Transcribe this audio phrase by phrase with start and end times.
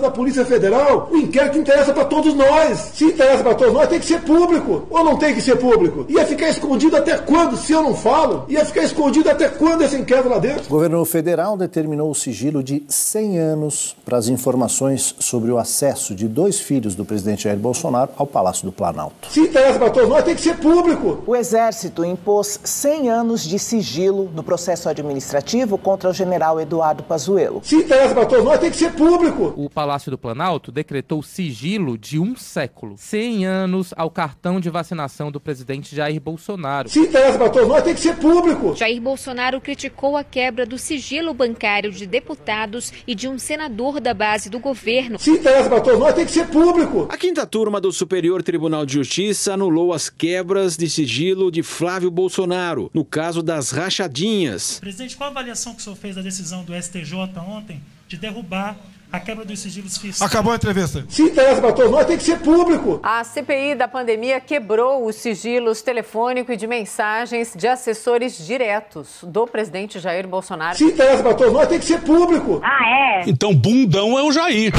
[0.00, 2.90] da Polícia Federal, o inquérito interessa para todos nós.
[2.94, 4.86] Se interessa para todos nós, tem que ser público.
[4.90, 6.06] Ou não tem que ser público?
[6.08, 8.44] Ia ficar escondido até quando, se eu não falo?
[8.48, 10.64] Ia ficar escondido até quando esse inquérito lá dentro?
[10.66, 16.14] O governo federal determinou o sigilo de 100 anos para as informações sobre o acesso
[16.14, 19.28] de dois filhos do presidente Jair Bolsonaro ao Palácio do Planalto.
[19.30, 21.22] Se interessa para todos nós, tem que ser público.
[21.26, 27.60] O Exército impôs 100 anos de sigilo no processo administrativo contra o general Eduardo Pazuello.
[27.64, 29.52] Se interessa para todos nós, tem que ser público.
[29.56, 35.32] O Palácio do Planalto decretou sigilo de um século, 100 anos ao cartão de vacinação
[35.32, 36.88] do presidente Jair Bolsonaro.
[36.88, 38.76] Se interessa para todos nós, tem que ser público.
[38.76, 44.14] Jair Bolsonaro criticou a quebra do sigilo bancário de deputados e de um senador da
[44.14, 45.18] base do governo.
[45.18, 47.08] Se interessa para todos nós, tem que ser público.
[47.10, 52.12] A quinta turma do Superior Tribunal de Justiça anulou as quebras de sigilo de Flávio
[52.12, 54.78] Bolsonaro, no caso das rachadinhas.
[54.78, 57.16] Presidente, qual a avaliação que o senhor fez da decisão do STJ
[57.48, 58.76] ontem de derrubar
[59.12, 60.22] a quebra dos sigilos fiscais.
[60.22, 61.04] Acabou a entrevista.
[61.08, 63.00] Se interessa para todos nós, tem que ser público.
[63.02, 69.46] A CPI da pandemia quebrou os sigilos telefônico e de mensagens de assessores diretos do
[69.46, 70.76] presidente Jair Bolsonaro.
[70.76, 72.60] Se interessa para todos nós, tem que ser público.
[72.62, 73.28] Ah, é?
[73.28, 74.72] Então, bundão é o Jair.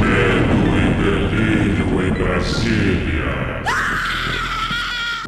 [0.00, 3.26] Medo e delírio em Brasília.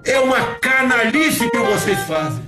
[0.05, 2.47] É uma canalice que vocês fazem.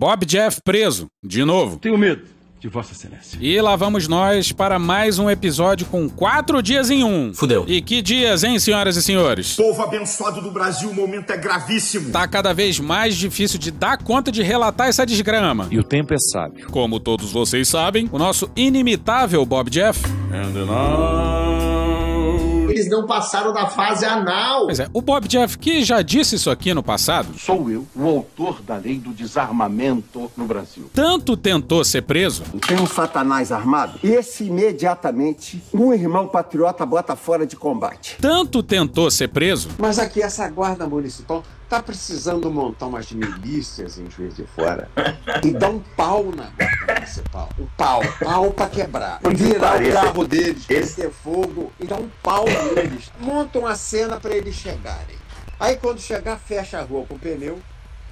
[0.00, 1.76] Bob Jeff preso, de novo.
[1.76, 2.22] Tenho medo
[2.58, 3.38] de Vossa Excelência.
[3.38, 7.34] E lá vamos nós para mais um episódio com quatro dias em um.
[7.34, 7.66] Fudeu.
[7.68, 9.56] E que dias, hein, senhoras e senhores?
[9.56, 12.12] Povo abençoado do Brasil, o momento é gravíssimo.
[12.12, 15.68] Tá cada vez mais difícil de dar conta de relatar essa desgrama.
[15.70, 16.66] E o tempo é sábio.
[16.70, 20.02] Como todos vocês sabem, o nosso inimitável Bob Jeff.
[20.32, 21.59] And now
[22.80, 24.66] eles não passaram da fase anal.
[24.66, 27.38] Pois é, o Bob Jeff, que já disse isso aqui no passado.
[27.38, 30.90] Sou eu, o autor da lei do desarmamento no Brasil.
[30.94, 32.42] Tanto tentou ser preso.
[32.66, 33.98] Tem um satanás armado.
[34.02, 38.16] E esse imediatamente, um irmão patriota bota fora de combate.
[38.20, 39.68] Tanto tentou ser preso.
[39.78, 44.90] Mas aqui essa guarda municipal tá precisando montar umas milícias em Juiz de Fora
[45.44, 47.48] e dar um pau na guarda municipal.
[47.56, 49.20] Um pau, pau pra quebrar.
[49.32, 52.44] Virar o carro deles, descer fogo e dar um pau
[52.74, 53.12] neles.
[53.20, 55.16] Montam a cena para eles chegarem.
[55.60, 57.62] Aí quando chegar, fecha a rua com pneu,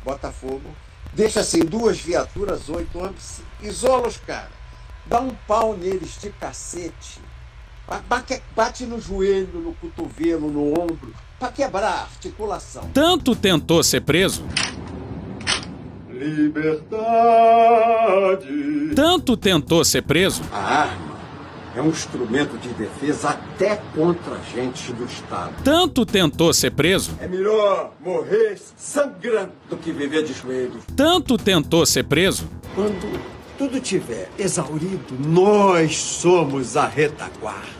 [0.04, 0.70] bota fogo,
[1.12, 4.56] deixa assim duas viaturas, oito homens, isola os caras.
[5.04, 7.20] Dá um pau neles de cacete.
[8.54, 12.82] Bate no joelho, no cotovelo, no ombro para quebrar a articulação.
[12.92, 14.44] Tanto tentou ser preso.
[16.10, 16.98] Liberdade.
[18.94, 20.42] Tanto tentou ser preso.
[20.52, 21.18] A arma
[21.76, 25.54] é um instrumento de defesa até contra agentes do Estado.
[25.62, 27.16] Tanto tentou ser preso.
[27.20, 30.82] É melhor morrer sangrando do que viver de joelhos.
[30.96, 32.48] Tanto tentou ser preso.
[32.74, 33.20] Quando
[33.56, 37.78] tudo tiver exaurido, nós somos a retaguarda.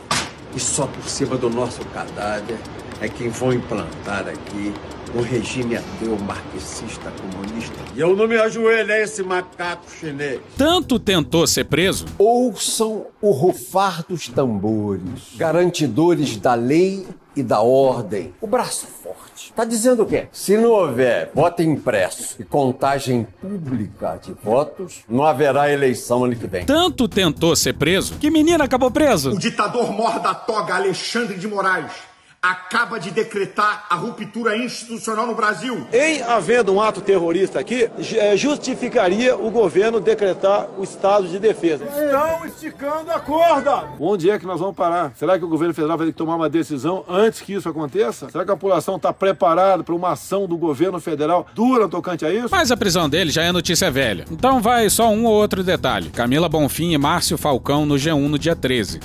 [0.55, 2.57] E só por cima do nosso cadáver
[3.01, 4.73] é quem vão implantar aqui
[5.15, 7.73] um regime ateu marxista comunista.
[7.95, 10.39] E eu não me ajoelho a esse macaco chinês.
[10.57, 12.05] Tanto tentou ser preso.
[12.17, 18.33] Ouçam o rufar dos tambores, garantidores da lei e da ordem.
[18.39, 19.51] O braço forte.
[19.55, 20.27] Tá dizendo o quê?
[20.31, 26.45] Se não houver voto impresso e contagem pública de votos, não haverá eleição ano que
[26.45, 26.65] vem.
[26.65, 29.31] Tanto tentou ser preso que menina acabou preso.
[29.31, 32.08] O ditador mor da toga Alexandre de Moraes
[32.41, 35.85] acaba de decretar a ruptura institucional no Brasil.
[35.91, 41.85] Em havendo um ato terrorista aqui, é, justificaria o governo decretar o estado de defesa.
[41.85, 43.89] Estão esticando a corda!
[43.99, 45.11] Onde é que nós vamos parar?
[45.15, 48.29] Será que o governo federal vai ter que tomar uma decisão antes que isso aconteça?
[48.29, 52.33] Será que a população está preparada para uma ação do governo federal dura tocante a
[52.33, 52.49] isso?
[52.49, 54.25] Mas a prisão dele já é notícia velha.
[54.31, 56.09] Então vai só um ou outro detalhe.
[56.09, 58.99] Camila Bonfim e Márcio Falcão no G1 no dia 13.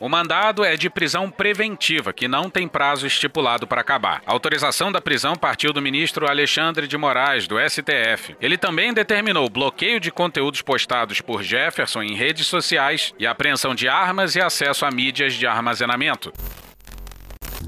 [0.00, 4.22] O mandado é de prisão preventiva, que não tem prazo estipulado para acabar.
[4.26, 8.34] A autorização da prisão partiu do ministro Alexandre de Moraes, do STF.
[8.40, 13.88] Ele também determinou bloqueio de conteúdos postados por Jefferson em redes sociais e apreensão de
[13.88, 16.32] armas e acesso a mídias de armazenamento.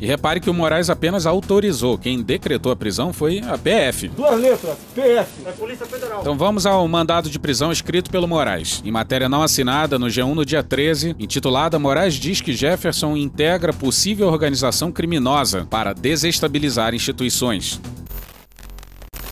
[0.03, 1.97] E repare que o Moraes apenas autorizou.
[1.97, 4.09] Quem decretou a prisão foi a PF.
[4.09, 5.31] Duas letras, PF.
[5.47, 6.23] É Polícia Federal.
[6.23, 8.83] Então vamos ao mandado de prisão escrito pelo Moraes.
[8.85, 13.73] Em matéria não assinada no G1 no dia 13, intitulada Moraes diz que Jefferson integra
[13.73, 17.81] possível organização criminosa para desestabilizar instituições.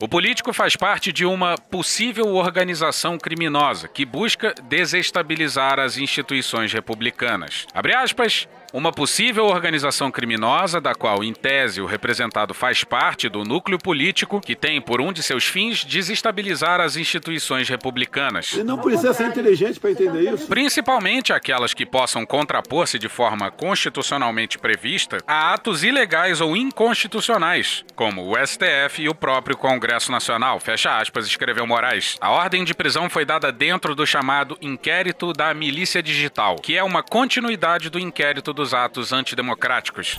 [0.00, 7.66] O político faz parte de uma possível organização criminosa que busca desestabilizar as instituições republicanas.
[7.74, 8.48] Abre aspas.
[8.72, 14.40] Uma possível organização criminosa, da qual, em tese, o representado faz parte do núcleo político,
[14.40, 18.52] que tem por um de seus fins desestabilizar as instituições republicanas.
[18.52, 20.46] E não precisa ser inteligente para entender isso.
[20.46, 28.22] Principalmente aquelas que possam contrapor-se de forma constitucionalmente prevista a atos ilegais ou inconstitucionais, como
[28.22, 30.60] o STF e o próprio Congresso Nacional.
[30.60, 32.16] Fecha aspas, escreveu Moraes.
[32.20, 36.84] A ordem de prisão foi dada dentro do chamado Inquérito da Milícia Digital, que é
[36.84, 40.18] uma continuidade do inquérito dos atos antidemocráticos.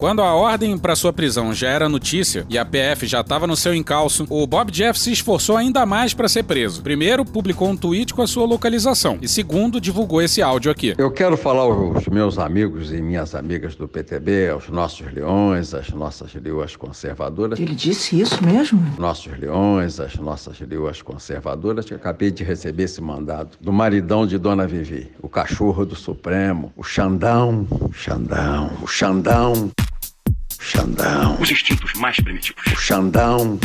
[0.00, 3.56] Quando a ordem para sua prisão já era notícia e a PF já estava no
[3.56, 6.84] seu encalço, o Bob Jeff se esforçou ainda mais para ser preso.
[6.84, 10.94] Primeiro, publicou um tweet com a sua localização e segundo, divulgou esse áudio aqui.
[10.96, 15.90] Eu quero falar aos meus amigos e minhas amigas do PTB, aos nossos leões, às
[15.90, 17.58] nossas leoas conservadoras.
[17.58, 18.80] Ele disse isso mesmo?
[19.00, 24.38] Nossos leões, as nossas leoas conservadoras, que acabei de receber esse mandado do maridão de
[24.38, 29.72] Dona Vivi, o cachorro do Supremo, o Xandão, Xandão, o Xandão.
[30.58, 31.36] Xandão.
[31.40, 32.62] Os instintos mais primitivos.
[32.66, 33.58] O Xandão.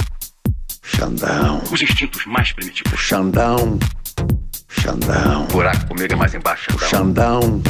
[0.83, 1.61] Xandão.
[1.71, 2.93] Os instintos mais primitivos.
[2.93, 3.79] O Xandão.
[4.69, 5.43] Xandão.
[5.43, 6.67] O buraco comigo é mais embaixo.
[6.75, 7.61] O Xandão.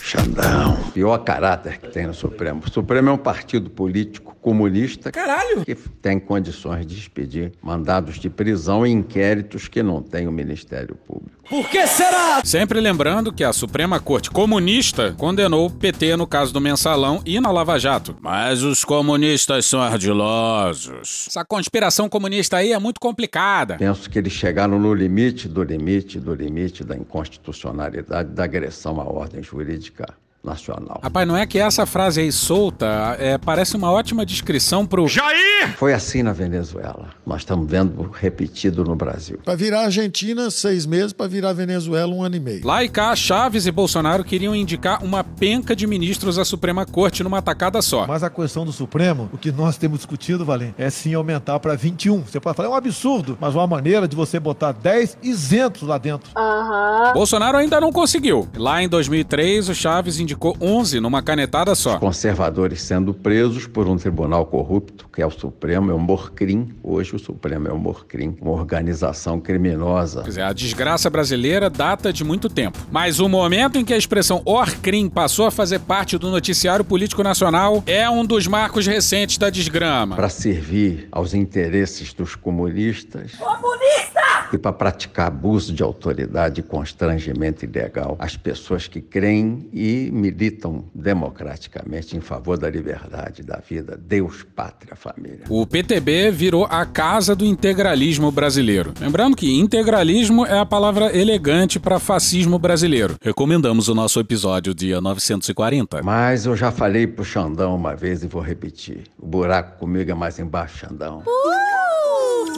[0.00, 0.76] Xandão.
[0.92, 2.62] Pior caráter que tem no Supremo.
[2.66, 5.10] O Supremo é um partido político comunista.
[5.10, 5.64] Caralho!
[5.64, 10.96] Que tem condições de expedir mandados de prisão e inquéritos que não tem o Ministério
[11.06, 11.40] Público.
[11.48, 12.42] Por que será?
[12.44, 17.40] Sempre lembrando que a Suprema Corte Comunista condenou o PT no caso do Mensalão e
[17.40, 18.16] na Lava Jato.
[18.20, 21.26] Mas os comunistas são ardilosos.
[21.28, 23.76] Essa conspiração comunista aí é muito complicada.
[23.78, 29.04] Penso que eles chegaram no limite do limite do limite da inconstitucionalidade da agressão à
[29.04, 30.06] ordem jurídica
[30.42, 31.00] nacional.
[31.02, 35.06] Rapaz, não é que essa frase aí solta é, parece uma ótima descrição pro.
[35.06, 35.76] Jair!
[35.76, 37.10] Foi assim na Venezuela.
[37.26, 39.38] Nós estamos vendo repetido no Brasil.
[39.44, 42.66] Para virar Argentina, seis meses, para virar Venezuela, um ano e meio.
[42.66, 47.22] Lá e cá, Chaves e Bolsonaro queriam indicar uma penca de ministros à Suprema Corte
[47.22, 48.06] numa tacada só.
[48.06, 51.74] Mas a questão do Supremo, o que nós temos discutido, Valente, é sim aumentar para
[51.74, 52.22] 21.
[52.22, 55.98] Você pode falar, é um absurdo, mas uma maneira de você botar 10 isentos lá
[55.98, 56.30] dentro.
[56.36, 57.12] Aham.
[57.12, 58.48] Bolsonaro ainda não conseguiu.
[58.56, 60.29] Lá em 2003, o Chaves indicou
[60.60, 61.98] 11 numa canetada só.
[61.98, 66.74] Conservadores sendo presos por um tribunal corrupto, que é o Supremo, é o Morcrim.
[66.82, 70.22] Hoje o Supremo é o Morcrim, uma organização criminosa.
[70.22, 72.78] Quer dizer, a desgraça brasileira data de muito tempo.
[72.90, 77.22] Mas o momento em que a expressão Orcrim passou a fazer parte do noticiário político
[77.22, 80.16] nacional é um dos marcos recentes da desgrama.
[80.16, 83.32] Para servir aos interesses dos comunistas.
[83.36, 84.39] Comunista!
[84.52, 90.84] E para praticar abuso de autoridade e constrangimento ilegal às pessoas que creem e militam
[90.94, 95.44] democraticamente em favor da liberdade, da vida, Deus, pátria, família.
[95.48, 98.92] O PTB virou a casa do integralismo brasileiro.
[99.00, 103.16] Lembrando que integralismo é a palavra elegante para fascismo brasileiro.
[103.22, 106.02] Recomendamos o nosso episódio dia 940.
[106.02, 109.04] Mas eu já falei pro Xandão uma vez e vou repetir.
[109.18, 111.22] O buraco comigo é mais embaixo, Xandão.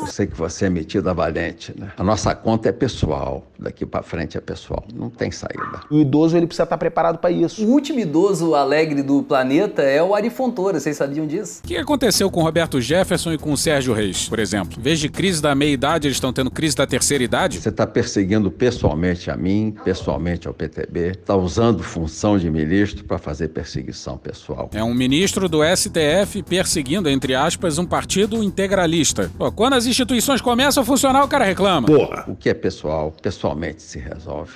[0.02, 1.93] Eu sei que você é metida valente, né?
[1.96, 3.46] A nossa conta é pessoal.
[3.56, 4.84] Daqui para frente é pessoal.
[4.93, 5.81] Não tem saída.
[5.88, 7.64] O idoso ele precisa estar preparado para isso.
[7.64, 11.61] O último idoso alegre do planeta é o Ari Fontoura, vocês sabiam disso?
[11.64, 14.76] O que aconteceu com Roberto Jefferson e com o Sérgio Reis, por exemplo?
[14.76, 17.61] Em vez de crise da meia-idade, eles estão tendo crise da terceira idade?
[17.61, 23.18] Você está perseguindo pessoalmente a mim, pessoalmente ao PTB, está usando função de ministro para
[23.18, 24.68] fazer perseguição pessoal.
[24.75, 29.30] É um ministro do STF perseguindo, entre aspas, um partido integralista.
[29.38, 31.87] Pô, quando as instituições começam a funcionar, o cara reclama.
[31.87, 32.25] Porra!
[32.26, 34.52] O que é pessoal, pessoalmente se resolve.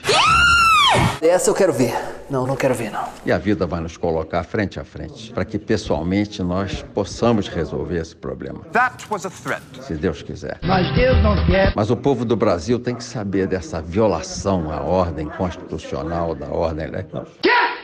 [1.20, 1.94] Essa eu quero ver.
[2.28, 3.04] Não, não quero ver, não.
[3.24, 7.98] E a vida vai nos colocar frente a frente para que pessoalmente nós possamos resolver
[7.98, 8.60] esse problema.
[8.72, 9.62] That was a threat.
[9.80, 10.58] Se Deus quiser.
[10.62, 11.72] Mas Deus não quer.
[11.76, 16.88] Mas o povo do Brasil tem que saber dessa violação à ordem constitucional da ordem
[16.88, 17.26] legal.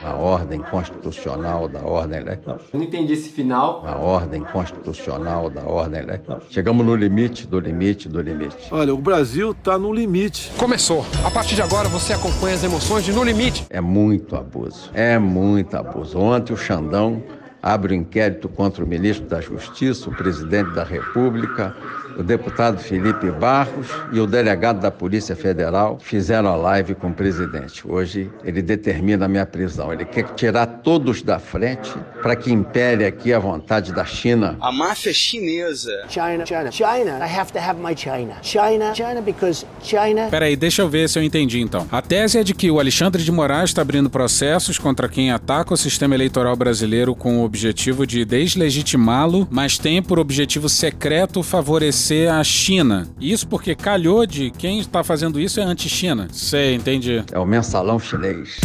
[0.04, 2.58] A ordem constitucional da ordem legal.
[2.72, 3.86] Não entendi esse final.
[3.86, 6.40] A ordem constitucional da ordem legal.
[6.50, 8.56] Chegamos no limite do limite do limite.
[8.72, 10.50] Olha, o Brasil está no limite.
[10.58, 11.06] Começou.
[11.24, 13.64] A partir de agora você acompanha as emoções de No Limite.
[13.70, 14.90] É muito abuso.
[14.94, 16.18] É muito abuso.
[16.18, 17.22] Ontem o Xandão
[17.62, 21.74] abre o um inquérito contra o ministro da Justiça, o presidente da República,
[22.18, 27.14] o deputado Felipe Barros e o delegado da Polícia Federal fizeram a live com o
[27.14, 27.86] presidente.
[27.86, 29.92] Hoje ele determina a minha prisão.
[29.92, 31.92] Ele quer tirar todos da frente
[32.22, 34.56] para que impere aqui a vontade da China.
[34.60, 36.04] A máfia chinesa.
[36.08, 37.18] China, China, China.
[37.18, 38.34] I have to have my China.
[38.42, 40.28] China, China, because China.
[40.30, 41.86] Peraí, deixa eu ver se eu entendi então.
[41.90, 45.74] A tese é de que o Alexandre de Moraes está abrindo processos contra quem ataca
[45.74, 52.01] o sistema eleitoral brasileiro com o objetivo de deslegitimá-lo, mas tem por objetivo secreto favorecer
[52.28, 53.08] a China.
[53.20, 56.28] Isso porque calhou de quem está fazendo isso é anti-China.
[56.32, 57.22] Sei, entendi.
[57.30, 58.58] É o mensalão chinês.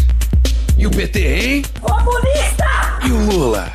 [0.78, 1.62] E o PT, hein?
[1.80, 3.00] Comunista!
[3.06, 3.72] E o Lula?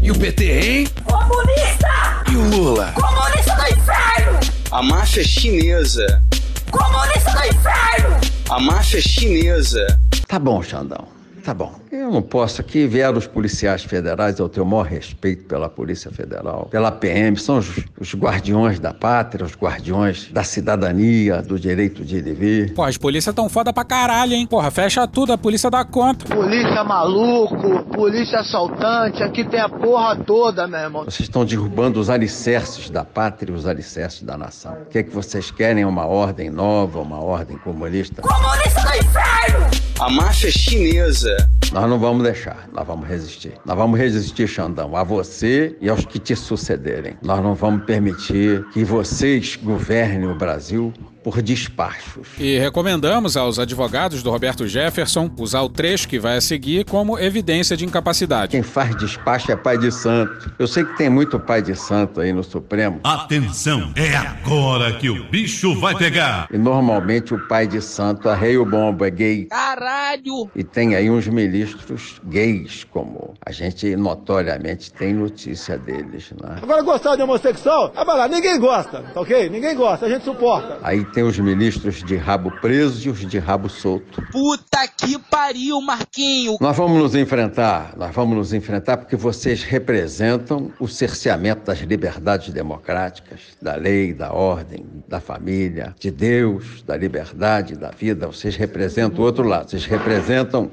[0.00, 0.88] E o PT, hein?
[1.04, 2.24] Comunista!
[2.30, 2.92] E o Lula?
[2.92, 4.40] Comunista do inferno!
[4.70, 6.22] A máfia chinesa.
[6.70, 8.16] Comunista do inferno!
[8.50, 10.00] A máfia chinesa.
[10.26, 11.17] Tá bom, Xandão.
[11.48, 11.72] Tá bom.
[11.90, 16.10] Eu não posso aqui ver os policiais federais, eu tenho o maior respeito pela Polícia
[16.10, 22.04] Federal, pela PM, são os, os guardiões da pátria, os guardiões da cidadania, do direito
[22.04, 22.74] de ir e vir.
[22.74, 24.46] Pô, as polícias tão foda pra caralho, hein?
[24.46, 26.26] Porra, fecha tudo, a polícia dá conta.
[26.26, 31.04] Polícia maluco, polícia assaltante, aqui tem a porra toda, meu irmão.
[31.04, 34.74] Vocês estão derrubando os alicerces da pátria e os alicerces da nação.
[34.82, 35.86] O que é que vocês querem?
[35.86, 38.20] Uma ordem nova, uma ordem comunista?
[38.20, 39.88] Comunista do inferno!
[40.00, 41.37] A máfia chinesa.
[41.72, 43.52] Nós não vamos deixar, nós vamos resistir.
[43.64, 47.16] Nós vamos resistir, Xandão, a você e aos que te sucederem.
[47.22, 50.92] Nós não vamos permitir que vocês governem o Brasil
[51.22, 52.28] por despachos.
[52.38, 57.18] E recomendamos aos advogados do Roberto Jefferson usar o trecho que vai a seguir como
[57.18, 58.52] evidência de incapacidade.
[58.52, 60.52] Quem faz despacho é pai de santo.
[60.58, 63.00] Eu sei que tem muito pai de santo aí no Supremo.
[63.04, 66.48] Atenção, é agora que o bicho vai pegar.
[66.52, 69.46] E normalmente o pai de santo arreia o bombo, é gay.
[69.46, 70.50] Caralho!
[70.54, 76.58] E tem aí uns ministros gays, como a gente notoriamente tem notícia deles, né?
[76.62, 79.48] Agora gostar de homossexual, ah, vai lá, ninguém gosta, tá ok?
[79.48, 80.78] Ninguém gosta, a gente suporta.
[80.82, 84.22] Aí tem os ministros de rabo preso e os de rabo solto.
[84.30, 86.56] Puta que pariu, Marquinho!
[86.60, 92.52] Nós vamos nos enfrentar, nós vamos nos enfrentar porque vocês representam o cerceamento das liberdades
[92.52, 98.26] democráticas, da lei, da ordem, da família, de Deus, da liberdade, da vida.
[98.26, 100.70] Vocês representam o outro lado, vocês representam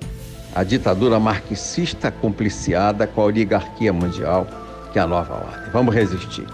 [0.54, 4.48] a ditadura marxista compliciada com a oligarquia mundial,
[4.94, 5.72] que é a nova ordem.
[5.72, 6.46] Vamos resistir.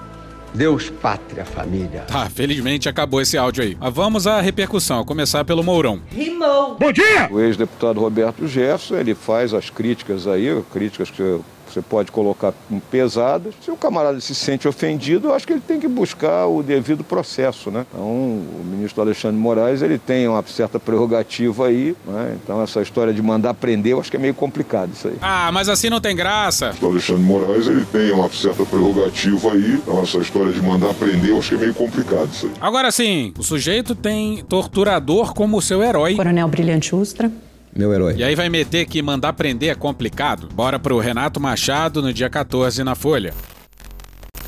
[0.54, 2.02] Deus, pátria, família.
[2.02, 3.78] Tá, felizmente acabou esse áudio aí.
[3.80, 6.02] Mas vamos à repercussão, a começar pelo Mourão.
[6.12, 6.76] Rimou!
[6.78, 7.30] Bom dia!
[7.32, 11.40] O ex-deputado Roberto Jefferson, ele faz as críticas aí, críticas que
[11.72, 12.54] você pode colocar
[12.90, 13.54] pesadas.
[13.64, 17.04] Se o camarada se sente ofendido, eu acho que ele tem que buscar o devido
[17.04, 17.86] processo, né?
[17.92, 22.38] Então, o ministro Alexandre Moraes, ele tem uma certa prerrogativa aí, né?
[22.44, 25.16] Então, essa história de mandar prender, eu acho que é meio complicado isso aí.
[25.22, 26.74] Ah, mas assim não tem graça.
[26.82, 29.74] O Alexandre Moraes ele tem uma certa prerrogativa aí.
[29.74, 32.54] Então essa história de mandar prender, eu acho que é meio complicado isso aí.
[32.60, 36.16] Agora sim, o sujeito tem torturador como seu herói.
[36.16, 37.32] Coronel Brilhante Ustra.
[37.76, 38.16] Meu herói.
[38.18, 40.50] E aí vai meter que mandar prender é complicado?
[40.54, 43.34] Bora pro Renato Machado no dia 14 na Folha.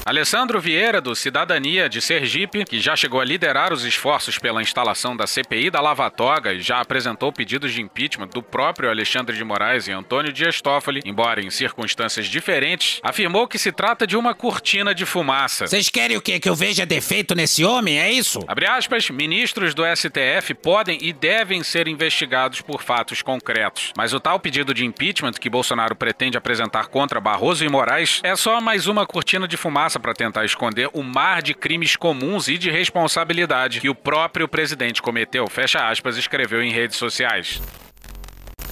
[0.06, 5.16] Alessandro Vieira, do Cidadania de Sergipe, que já chegou a liderar os esforços pela instalação
[5.16, 9.44] da CPI da Lava Toga e já apresentou pedidos de impeachment do próprio Alexandre de
[9.46, 14.36] Moraes e Antônio Dias Toffoli, embora em circunstâncias diferentes, afirmou que se trata de uma
[14.36, 15.68] cortina de fumaça.
[15.68, 16.38] Vocês querem o quê?
[16.38, 17.98] Que eu veja defeito nesse homem?
[17.98, 18.42] É isso?
[18.46, 23.94] Abre aspas, ministros do STF podem e devem ser investigados por fatos concretos.
[23.96, 28.36] Mas o tal pedido de impeachment que Bolsonaro pretende apresentar contra Barroso e Moraes é
[28.36, 32.58] só mais uma cortina de fumaça para tentar esconder o mar de crimes comuns e
[32.58, 37.62] de responsabilidade que o próprio presidente cometeu, fecha aspas, escreveu em redes sociais.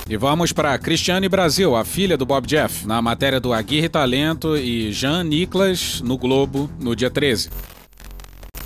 [0.10, 4.58] E vamos para Cristiane Brasil, a filha do Bob Jeff, na matéria do Aguirre Talento
[4.58, 7.50] e Jean Niklas no Globo no dia 13.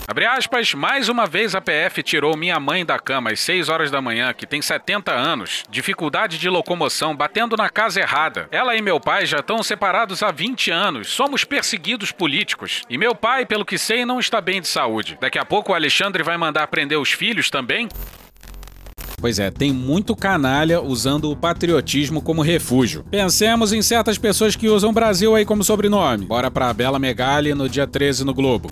[0.07, 3.89] Abre aspas, mais uma vez a PF tirou minha mãe da cama às 6 horas
[3.89, 8.47] da manhã, que tem 70 anos, dificuldade de locomoção, batendo na casa errada.
[8.51, 12.83] Ela e meu pai já estão separados há 20 anos, somos perseguidos políticos.
[12.87, 15.17] E meu pai, pelo que sei, não está bem de saúde.
[15.19, 17.89] Daqui a pouco o Alexandre vai mandar prender os filhos também?
[19.19, 23.03] Pois é, tem muito canalha usando o patriotismo como refúgio.
[23.09, 26.27] Pensemos em certas pessoas que usam Brasil aí como sobrenome.
[26.27, 28.69] Bora pra Bela Megali no dia 13 no Globo.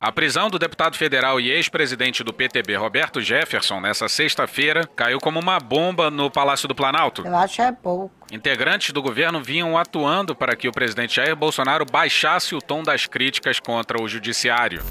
[0.00, 5.40] A prisão do deputado federal e ex-presidente do PTB, Roberto Jefferson, nessa sexta-feira, caiu como
[5.40, 7.26] uma bomba no Palácio do Planalto.
[7.26, 8.12] Eu acho é pouco.
[8.30, 13.06] Integrantes do governo vinham atuando para que o presidente Jair Bolsonaro baixasse o tom das
[13.06, 14.84] críticas contra o judiciário.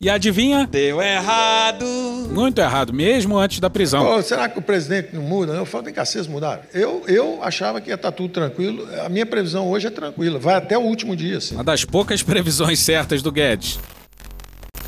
[0.00, 0.68] E adivinha?
[0.70, 1.84] Deu errado.
[2.30, 4.16] Muito errado, mesmo antes da prisão.
[4.16, 5.54] Ô, será que o presidente não muda?
[5.54, 6.62] Eu falo, vem cá, vocês mudaram.
[6.74, 8.86] Eu, eu achava que ia estar tudo tranquilo.
[9.04, 10.38] A minha previsão hoje é tranquila.
[10.38, 11.54] Vai até o último dia, assim.
[11.54, 13.78] Uma das poucas previsões certas do Guedes.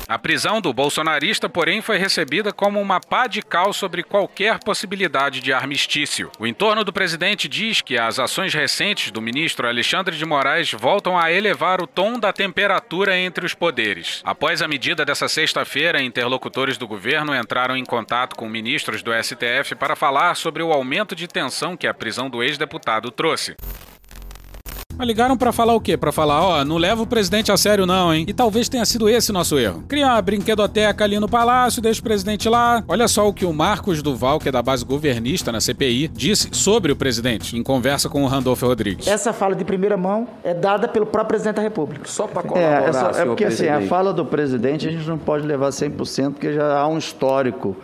[0.09, 5.39] A prisão do bolsonarista, porém, foi recebida como uma pá de cal sobre qualquer possibilidade
[5.39, 6.31] de armistício.
[6.39, 11.15] O entorno do presidente diz que as ações recentes do ministro Alexandre de Moraes voltam
[11.15, 14.19] a elevar o tom da temperatura entre os poderes.
[14.25, 19.75] Após a medida dessa sexta-feira, interlocutores do governo entraram em contato com ministros do STF
[19.75, 23.55] para falar sobre o aumento de tensão que a prisão do ex-deputado trouxe.
[24.99, 25.95] Mas ligaram pra falar o quê?
[25.95, 28.25] Pra falar, ó, não leva o presidente a sério não, hein?
[28.27, 29.81] E talvez tenha sido esse nosso erro.
[29.87, 32.83] Criar uma brinquedoteca ali no palácio, deixa o presidente lá.
[32.85, 36.49] Olha só o que o Marcos Duval, que é da base governista na CPI, disse
[36.51, 39.07] sobre o presidente em conversa com o Randolfo Rodrigues.
[39.07, 42.03] Essa fala de primeira mão é dada pelo próprio presidente da República.
[42.05, 43.87] Só para É, colaborar, essa- é porque assim, a presidente.
[43.89, 47.77] fala do presidente a gente não pode levar 100% porque já há um histórico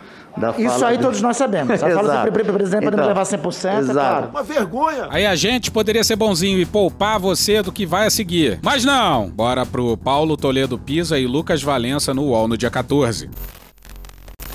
[0.58, 1.82] Isso aí do- todos nós sabemos.
[1.82, 3.92] A fala do presidente podemos Então, levar 100%, é exato.
[3.98, 4.28] claro.
[4.28, 5.08] Uma vergonha.
[5.10, 8.58] Aí a gente poderia ser bonzinho e poupar você do que vai a seguir.
[8.62, 9.30] Mas não!
[9.30, 13.30] Bora pro Paulo Toledo Pisa e Lucas Valença no UOL no dia 14.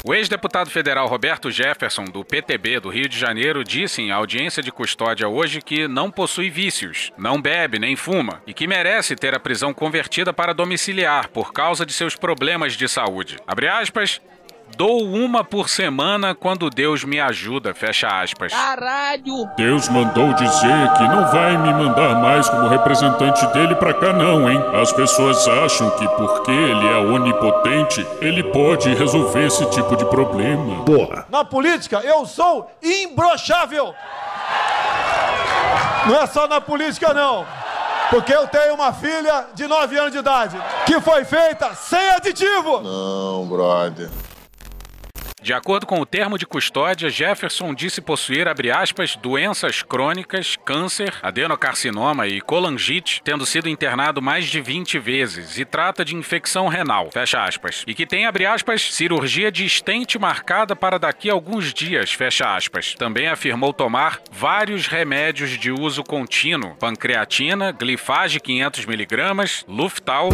[0.04, 4.72] O ex-deputado federal Roberto Jefferson, do PTB do Rio de Janeiro, disse em audiência de
[4.72, 9.40] custódia hoje que não possui vícios, não bebe nem fuma e que merece ter a
[9.40, 13.38] prisão convertida para domiciliar por causa de seus problemas de saúde.
[13.46, 14.20] Abre aspas.
[14.78, 18.51] Dou uma por semana quando Deus me ajuda, fecha aspas.
[18.51, 19.50] Caralho!
[19.56, 24.50] Deus mandou dizer que não vai me mandar mais como representante dele pra cá não,
[24.50, 24.62] hein?
[24.82, 30.84] As pessoas acham que porque ele é onipotente, ele pode resolver esse tipo de problema.
[30.84, 31.25] Porra.
[31.30, 33.94] Na política, eu sou imbrochável.
[36.08, 37.46] Não é só na política, não.
[38.10, 42.82] Porque eu tenho uma filha de 9 anos de idade que foi feita sem aditivo.
[42.82, 44.10] Não, brother.
[45.41, 52.27] De acordo com o termo de custódia, Jefferson disse possuir, aspas, doenças crônicas, câncer, adenocarcinoma
[52.27, 57.43] e colangite, tendo sido internado mais de 20 vezes e trata de infecção renal, fecha
[57.43, 62.55] aspas, e que tem, aspas, cirurgia de estente marcada para daqui a alguns dias, fecha
[62.55, 62.93] aspas.
[62.93, 70.29] Também afirmou tomar vários remédios de uso contínuo, pancreatina, glifage 500mg, Luftal,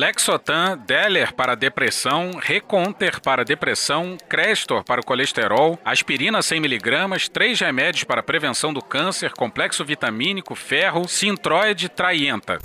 [0.00, 8.04] Lexotan, Deller para depressão, Reconter para depressão, Crestor para o colesterol, aspirina 100mg, três remédios
[8.04, 12.58] para prevenção do câncer, complexo vitamínico, ferro, Sintroid, Traienta.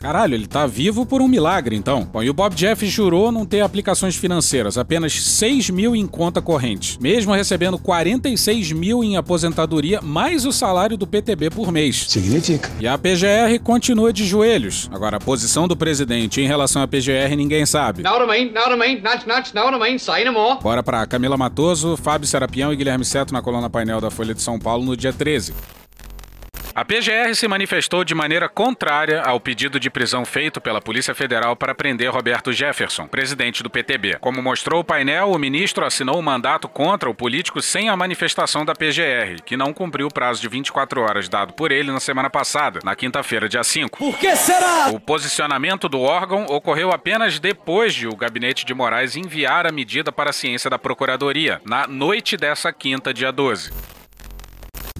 [0.00, 2.04] Caralho, ele tá vivo por um milagre, então.
[2.04, 6.40] Bom, e o Bob Jeff jurou não ter aplicações financeiras, apenas 6 mil em conta
[6.40, 12.06] corrente, mesmo recebendo 46 mil em aposentadoria, mais o salário do PTB por mês.
[12.08, 12.70] Significa.
[12.78, 14.88] E a PGR continua de joelhos.
[14.92, 18.04] Agora, a posição do presidente em relação à PGR ninguém sabe.
[18.04, 18.52] Now to main,
[19.02, 20.60] not, not, now to main, say no more.
[20.62, 24.42] Bora pra Camila Matoso, Fábio Serapião e Guilherme Seto na coluna painel da Folha de
[24.42, 25.52] São Paulo no dia 13.
[26.78, 31.56] A PGR se manifestou de maneira contrária ao pedido de prisão feito pela Polícia Federal
[31.56, 34.18] para prender Roberto Jefferson, presidente do PTB.
[34.20, 38.64] Como mostrou o painel, o ministro assinou um mandato contra o político sem a manifestação
[38.64, 42.30] da PGR, que não cumpriu o prazo de 24 horas dado por ele na semana
[42.30, 43.98] passada, na quinta-feira, dia 5.
[43.98, 44.90] Por que será?
[44.92, 50.12] O posicionamento do órgão ocorreu apenas depois de o gabinete de Moraes enviar a medida
[50.12, 53.97] para a ciência da Procuradoria, na noite dessa quinta, dia 12.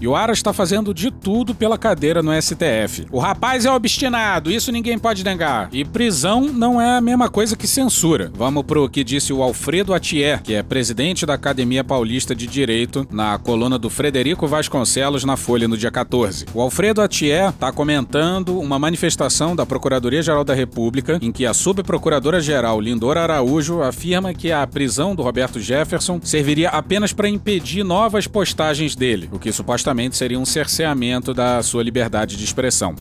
[0.01, 3.05] E o Aras está fazendo de tudo pela cadeira no STF.
[3.11, 5.67] O rapaz é obstinado, isso ninguém pode negar.
[5.73, 8.31] E prisão não é a mesma coisa que censura.
[8.33, 13.05] Vamos pro que disse o Alfredo Atier, que é presidente da Academia Paulista de Direito,
[13.11, 16.45] na coluna do Frederico Vasconcelos na Folha no dia 14.
[16.53, 22.79] O Alfredo Atier está comentando uma manifestação da Procuradoria-Geral da República, em que a subprocuradora-geral
[22.79, 28.95] Lindora Araújo afirma que a prisão do Roberto Jefferson serviria apenas para impedir novas postagens
[28.95, 32.95] dele, o que supostamente seria um cerceamento da sua liberdade de expressão.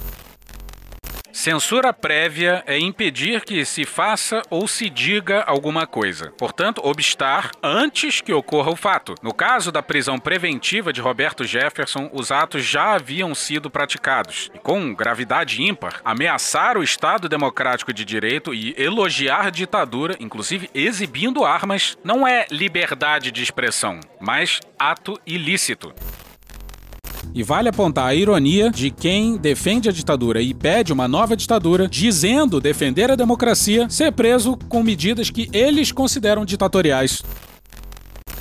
[1.39, 6.33] Censura prévia é impedir que se faça ou se diga alguma coisa.
[6.37, 9.15] Portanto, obstar antes que ocorra o fato.
[9.23, 14.51] No caso da prisão preventiva de Roberto Jefferson, os atos já haviam sido praticados.
[14.53, 21.45] E com gravidade ímpar, ameaçar o Estado Democrático de Direito e elogiar ditadura, inclusive exibindo
[21.45, 25.95] armas, não é liberdade de expressão, mas ato ilícito.
[27.35, 31.87] E vale apontar a ironia de quem defende a ditadura e pede uma nova ditadura,
[31.87, 37.23] dizendo defender a democracia, ser preso com medidas que eles consideram ditatoriais.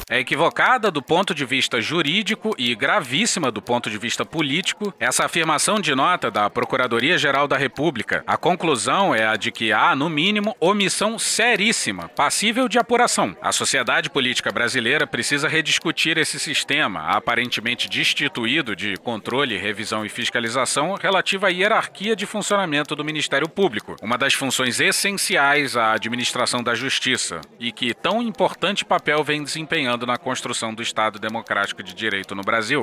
[0.09, 5.25] É equivocada do ponto de vista jurídico e gravíssima do ponto de vista político essa
[5.25, 8.23] afirmação de nota da Procuradoria-Geral da República.
[8.25, 13.35] A conclusão é a de que há, no mínimo, omissão seríssima, passível de apuração.
[13.41, 20.93] A sociedade política brasileira precisa rediscutir esse sistema, aparentemente destituído de controle, revisão e fiscalização,
[20.93, 26.73] relativa à hierarquia de funcionamento do Ministério Público, uma das funções essenciais à administração da
[26.73, 32.35] justiça, e que tão importante papel vem desempenhando na construção do Estado democrático de direito
[32.35, 32.81] no Brasil.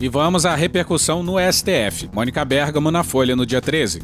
[0.00, 2.10] E vamos à repercussão no STF.
[2.12, 4.02] Mônica Bergamo na Folha no dia 13.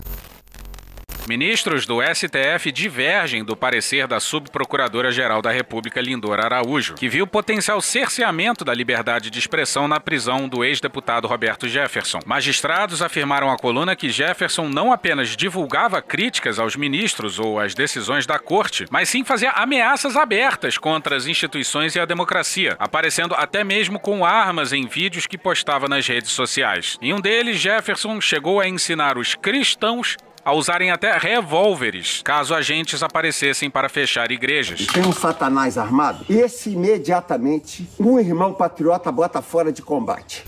[1.28, 7.80] Ministros do STF divergem do parecer da Subprocuradora-Geral da República, Lindora Araújo, que viu potencial
[7.80, 12.18] cerceamento da liberdade de expressão na prisão do ex-deputado Roberto Jefferson.
[12.26, 18.26] Magistrados afirmaram à coluna que Jefferson não apenas divulgava críticas aos ministros ou às decisões
[18.26, 23.62] da corte, mas sim fazia ameaças abertas contra as instituições e a democracia, aparecendo até
[23.62, 26.98] mesmo com armas em vídeos que postava nas redes sociais.
[27.00, 33.02] Em um deles, Jefferson chegou a ensinar os cristãos a usarem até revólveres caso agentes
[33.02, 34.86] aparecessem para fechar igrejas.
[34.86, 36.24] Tem um satanás armado?
[36.28, 40.44] Esse imediatamente um irmão patriota bota fora de combate.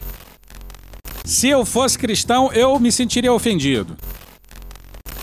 [1.24, 3.96] Se eu fosse cristão, eu me sentiria ofendido.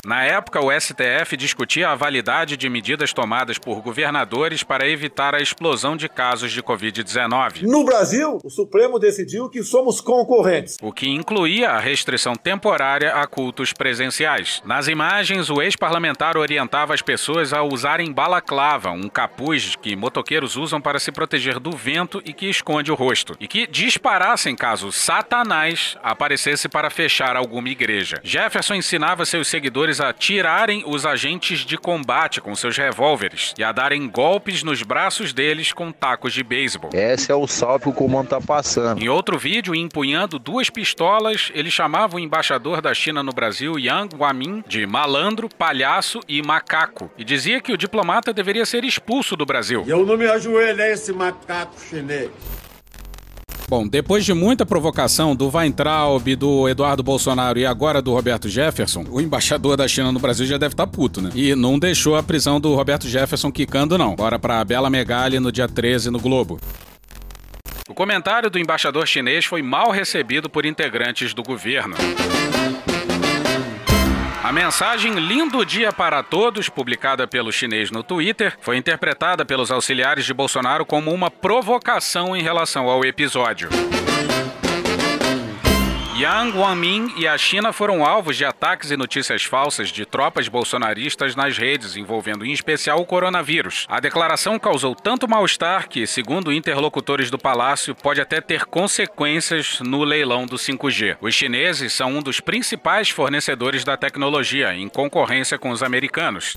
[0.06, 5.40] Na época, o STF discutia a validade de medidas tomadas por governadores para evitar a
[5.40, 7.62] explosão de casos de Covid-19.
[7.64, 10.78] No Brasil, o Supremo decidiu que somos concorrentes.
[10.82, 14.62] O que incluía a restrição temporária a cultos presenciais.
[14.66, 20.82] Nas imagens, o ex-parlamentar orientava as pessoas a usarem balaclava, um capuz que motoqueiros usam
[20.82, 25.98] para se proteger do vento e que esconde o rosto, e que disparassem caso Satanás
[26.02, 28.20] aparecesse para fechar alguma igreja.
[28.24, 33.72] Jefferson ensinava seus seguidores a tirarem os agentes de combate com seus revólveres e a
[33.72, 36.92] darem golpes nos braços deles com tacos de beisebol.
[36.94, 39.02] Esse é o salve que o comando tá passando.
[39.02, 44.16] Em outro vídeo, empunhando duas pistolas, ele chamava o embaixador da China no Brasil, Yang
[44.16, 49.46] Guamin, de malandro, palhaço e macaco, e dizia que o diplomata deveria ser expulso do
[49.46, 49.84] Brasil.
[49.88, 52.30] Eu não me ajoelho a esse macaco chinês.
[53.72, 59.06] Bom, depois de muita provocação do Weintraub, do Eduardo Bolsonaro e agora do Roberto Jefferson,
[59.10, 61.30] o embaixador da China no Brasil já deve estar puto, né?
[61.34, 64.14] E não deixou a prisão do Roberto Jefferson quicando, não.
[64.14, 66.60] Bora pra Bela Megali no dia 13 no Globo.
[67.88, 71.96] O comentário do embaixador chinês foi mal recebido por integrantes do governo.
[74.52, 80.26] A mensagem Lindo Dia para Todos, publicada pelo chinês no Twitter, foi interpretada pelos auxiliares
[80.26, 83.70] de Bolsonaro como uma provocação em relação ao episódio.
[86.22, 91.36] Yang Guangmin e a China foram alvos de ataques e notícias falsas de tropas bolsonaristas
[91.36, 93.88] nas redes, envolvendo em especial o coronavírus.
[93.90, 100.04] A declaração causou tanto mal-estar que, segundo interlocutores do palácio, pode até ter consequências no
[100.04, 101.18] leilão do 5G.
[101.20, 106.56] Os chineses são um dos principais fornecedores da tecnologia, em concorrência com os americanos.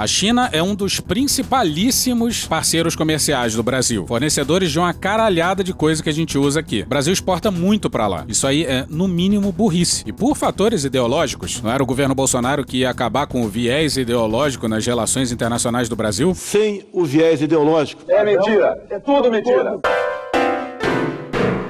[0.00, 5.74] A China é um dos principalíssimos parceiros comerciais do Brasil, fornecedores de uma caralhada de
[5.74, 6.80] coisa que a gente usa aqui.
[6.80, 8.24] O Brasil exporta muito para lá.
[8.26, 10.02] Isso aí é, no mínimo, burrice.
[10.06, 13.98] E por fatores ideológicos, não era o governo Bolsonaro que ia acabar com o viés
[13.98, 16.34] ideológico nas relações internacionais do Brasil?
[16.34, 18.02] Sem o viés ideológico.
[18.08, 18.82] É mentira.
[18.88, 19.80] É tudo mentira.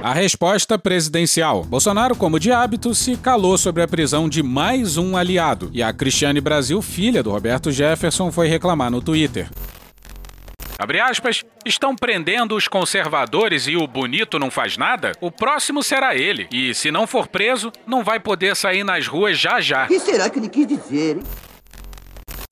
[0.03, 1.63] A resposta presidencial.
[1.63, 5.69] Bolsonaro, como de hábito, se calou sobre a prisão de mais um aliado.
[5.71, 9.47] E a Cristiane Brasil, filha do Roberto Jefferson, foi reclamar no Twitter.
[10.79, 15.11] Abre aspas, estão prendendo os conservadores e o bonito não faz nada?
[15.21, 16.47] O próximo será ele.
[16.51, 19.85] E se não for preso, não vai poder sair nas ruas já já.
[19.85, 21.23] O que será que ele quis dizer, hein?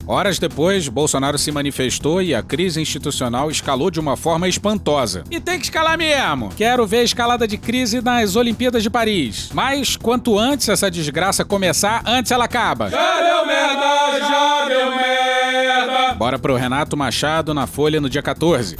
[0.06, 5.22] Horas depois, Bolsonaro se manifestou e a crise institucional escalou de uma forma espantosa.
[5.30, 6.48] E tem que escalar mesmo!
[6.56, 9.50] Quero ver a escalada de crise nas Olimpíadas de Paris.
[9.52, 12.90] Mas quanto antes essa desgraça começar, antes ela acaba.
[12.90, 16.14] Já deu merda, já deu merda.
[16.14, 18.78] Bora pro Renato Machado na Folha no dia 14.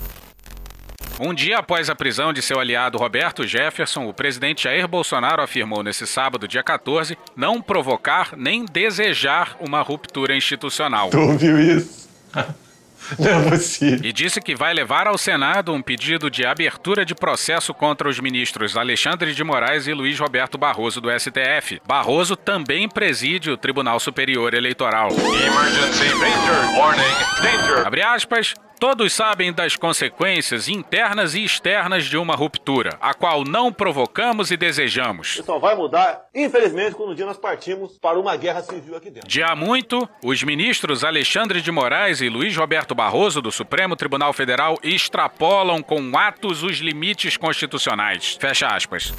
[1.22, 5.82] Um dia após a prisão de seu aliado Roberto Jefferson, o presidente Jair Bolsonaro afirmou
[5.82, 11.10] nesse sábado, dia 14, não provocar nem desejar uma ruptura institucional.
[11.10, 12.08] Tu ouviu isso?
[13.18, 14.00] Não é possível.
[14.04, 18.20] E disse que vai levar ao Senado um pedido de abertura de processo contra os
[18.20, 21.80] ministros Alexandre de Moraes e Luiz Roberto Barroso do STF.
[21.86, 25.08] Barroso também preside o Tribunal Superior Eleitoral.
[25.10, 27.86] Emergency danger, warning, danger.
[27.86, 28.54] Abre aspas.
[28.80, 34.56] Todos sabem das consequências internas e externas de uma ruptura, a qual não provocamos e
[34.56, 35.34] desejamos.
[35.34, 39.10] Isso só vai mudar, infelizmente, quando um dia nós partimos para uma guerra civil aqui
[39.10, 39.28] dentro.
[39.28, 44.32] De há muito, os ministros Alexandre de Moraes e Luiz Roberto Barroso do Supremo Tribunal
[44.32, 48.38] Federal extrapolam com atos os limites constitucionais.
[48.40, 49.12] Fecha aspas.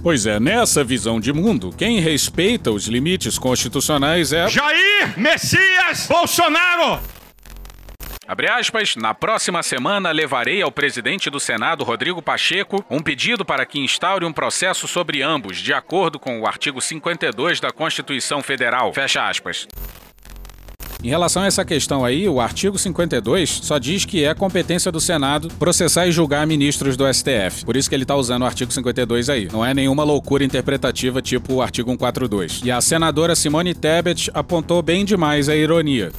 [0.00, 4.48] Pois é, nessa visão de mundo, quem respeita os limites constitucionais é.
[4.48, 7.15] Jair Messias Bolsonaro!
[8.28, 13.64] Abre aspas, na próxima semana levarei ao presidente do Senado, Rodrigo Pacheco, um pedido para
[13.64, 18.92] que instaure um processo sobre ambos, de acordo com o artigo 52 da Constituição Federal.
[18.92, 19.68] Fecha aspas.
[21.04, 25.00] Em relação a essa questão aí, o artigo 52 só diz que é competência do
[25.00, 27.64] Senado processar e julgar ministros do STF.
[27.64, 29.48] Por isso que ele está usando o artigo 52 aí.
[29.52, 32.62] Não é nenhuma loucura interpretativa tipo o artigo 142.
[32.64, 36.10] E a senadora Simone Tebet apontou bem demais a ironia.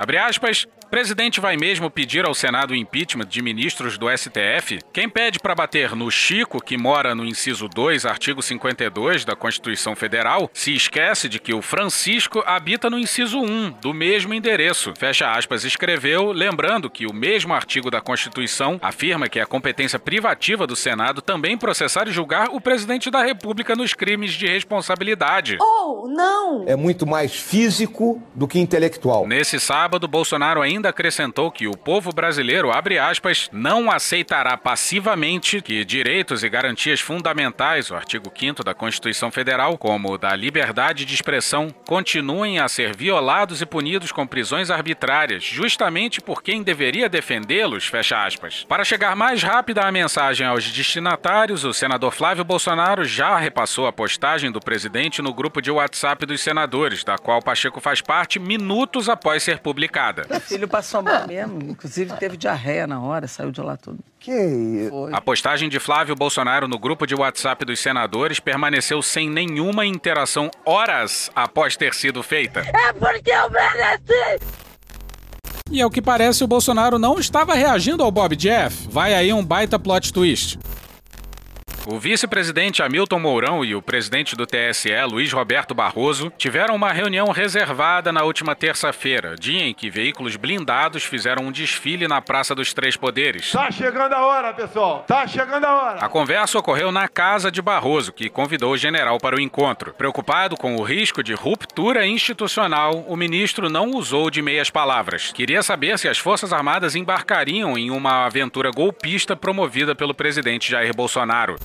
[0.00, 4.80] Abre aspas, presidente vai mesmo pedir ao Senado o impeachment de ministros do STF?
[4.92, 9.94] Quem pede para bater no Chico, que mora no inciso 2, artigo 52 da Constituição
[9.94, 14.92] Federal, se esquece de que o Francisco habita no inciso 1 do mesmo endereço.
[14.98, 20.66] Fecha aspas, escreveu, lembrando que o mesmo artigo da Constituição afirma que é competência privativa
[20.66, 25.56] do Senado também processar e julgar o presidente da República nos crimes de responsabilidade.
[25.60, 26.64] Oh, não!
[26.66, 29.26] É muito mais físico do que intelectual.
[29.26, 35.84] Nesse sábado, Bolsonaro ainda acrescentou que o povo brasileiro, abre aspas, não aceitará passivamente que
[35.84, 41.14] direitos e garantias fundamentais, o artigo 5 da Constituição Federal, como o da liberdade de
[41.14, 47.86] expressão, continuem a ser violados e punidos com prisões arbitrárias, justamente por quem deveria defendê-los,
[47.86, 48.64] fecha aspas.
[48.68, 53.92] Para chegar mais rápida a mensagem aos destinatários, o senador Flávio Bolsonaro já repassou a
[53.92, 59.08] postagem do presidente no grupo de WhatsApp dos senadores, da qual Pacheco faz parte, minutos
[59.08, 60.26] após ser publicada.
[60.70, 61.58] Passou mal mesmo.
[61.62, 63.98] Inclusive teve diarreia na hora, saiu de lá tudo.
[64.18, 64.86] Que?
[64.88, 65.12] Foi.
[65.12, 70.50] A postagem de Flávio Bolsonaro no grupo de WhatsApp dos senadores permaneceu sem nenhuma interação
[70.64, 72.60] horas após ter sido feita.
[72.60, 74.40] É porque eu mereci!
[75.70, 78.88] E ao que parece, o Bolsonaro não estava reagindo ao Bob Jeff.
[78.90, 80.58] Vai aí um baita plot twist.
[81.86, 87.28] O vice-presidente Hamilton Mourão e o presidente do TSE, Luiz Roberto Barroso, tiveram uma reunião
[87.32, 92.74] reservada na última terça-feira, dia em que veículos blindados fizeram um desfile na Praça dos
[92.74, 93.50] Três Poderes.
[93.50, 95.04] Tá chegando a hora, pessoal.
[95.08, 96.04] Tá chegando a hora.
[96.04, 99.94] A conversa ocorreu na casa de Barroso, que convidou o general para o encontro.
[99.94, 105.32] Preocupado com o risco de ruptura institucional, o ministro não usou de meias palavras.
[105.32, 110.94] Queria saber se as Forças Armadas embarcariam em uma aventura golpista promovida pelo presidente Jair
[110.94, 111.56] Bolsonaro.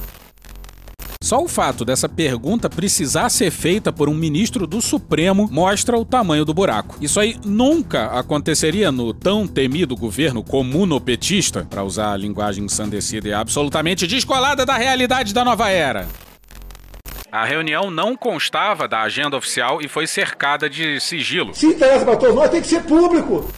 [1.26, 6.06] Só o fato dessa pergunta precisar ser feita por um ministro do Supremo mostra o
[6.06, 6.98] tamanho do buraco.
[7.02, 13.34] Isso aí nunca aconteceria no tão temido governo comunopetista, para usar a linguagem ensandecida e
[13.34, 16.08] absolutamente descolada da realidade da nova era.
[17.32, 21.56] A reunião não constava da agenda oficial e foi cercada de sigilo.
[21.56, 23.50] Se interessa para todos nós, tem que ser público.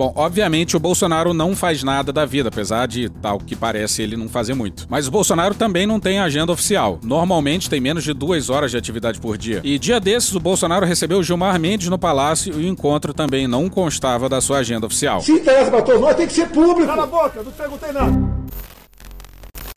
[0.00, 4.16] Bom, obviamente o Bolsonaro não faz nada da vida, apesar de, tal que parece, ele
[4.16, 4.86] não fazer muito.
[4.88, 6.98] Mas o Bolsonaro também não tem agenda oficial.
[7.02, 9.60] Normalmente tem menos de duas horas de atividade por dia.
[9.62, 13.68] E dia desses, o Bolsonaro recebeu Gilmar Mendes no palácio e o encontro também não
[13.68, 15.20] constava da sua agenda oficial.
[15.20, 16.86] Se interessa para todos nós, tem que ser público.
[16.86, 18.40] Cala a boca, não perguntei nada.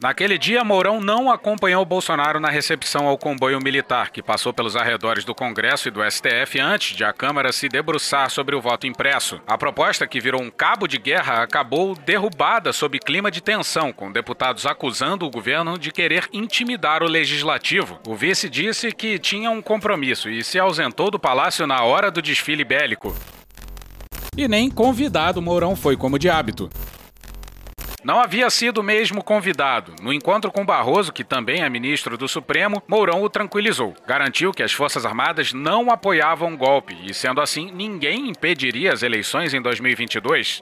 [0.03, 5.23] Naquele dia, Mourão não acompanhou Bolsonaro na recepção ao comboio militar, que passou pelos arredores
[5.23, 9.39] do Congresso e do STF antes de a Câmara se debruçar sobre o voto impresso.
[9.47, 14.11] A proposta, que virou um cabo de guerra, acabou derrubada sob clima de tensão, com
[14.11, 17.97] deputados acusando o governo de querer intimidar o legislativo.
[18.05, 22.21] O vice disse que tinha um compromisso e se ausentou do palácio na hora do
[22.21, 23.15] desfile bélico.
[24.35, 26.69] E nem convidado Mourão foi como de hábito.
[28.03, 29.93] Não havia sido mesmo convidado.
[30.01, 33.93] No encontro com Barroso, que também é ministro do Supremo, Mourão o tranquilizou.
[34.05, 39.03] Garantiu que as Forças Armadas não apoiavam o golpe e, sendo assim, ninguém impediria as
[39.03, 40.61] eleições em 2022.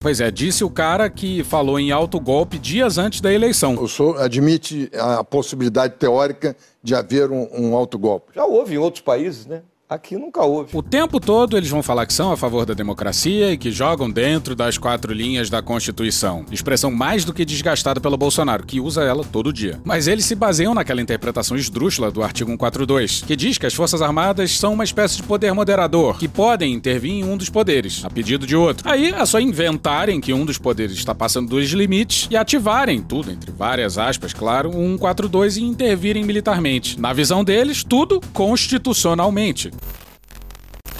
[0.00, 3.74] Pois é, disse o cara que falou em alto golpe dias antes da eleição.
[3.74, 8.32] O senhor admite a possibilidade teórica de haver um, um autogolpe?
[8.34, 9.60] Já houve em outros países, né?
[9.88, 10.76] Aqui nunca houve.
[10.76, 14.10] O tempo todo eles vão falar que são a favor da democracia e que jogam
[14.10, 16.44] dentro das quatro linhas da Constituição.
[16.52, 19.80] Expressão mais do que desgastada pelo Bolsonaro, que usa ela todo dia.
[19.86, 24.02] Mas eles se baseiam naquela interpretação esdrúxula do artigo 142, que diz que as Forças
[24.02, 28.10] Armadas são uma espécie de poder moderador, que podem intervir em um dos poderes, a
[28.10, 28.86] pedido de outro.
[28.86, 33.30] Aí é só inventarem que um dos poderes está passando dos limites e ativarem tudo,
[33.30, 37.00] entre várias aspas, claro, o 142 e intervirem militarmente.
[37.00, 39.77] Na visão deles, tudo constitucionalmente.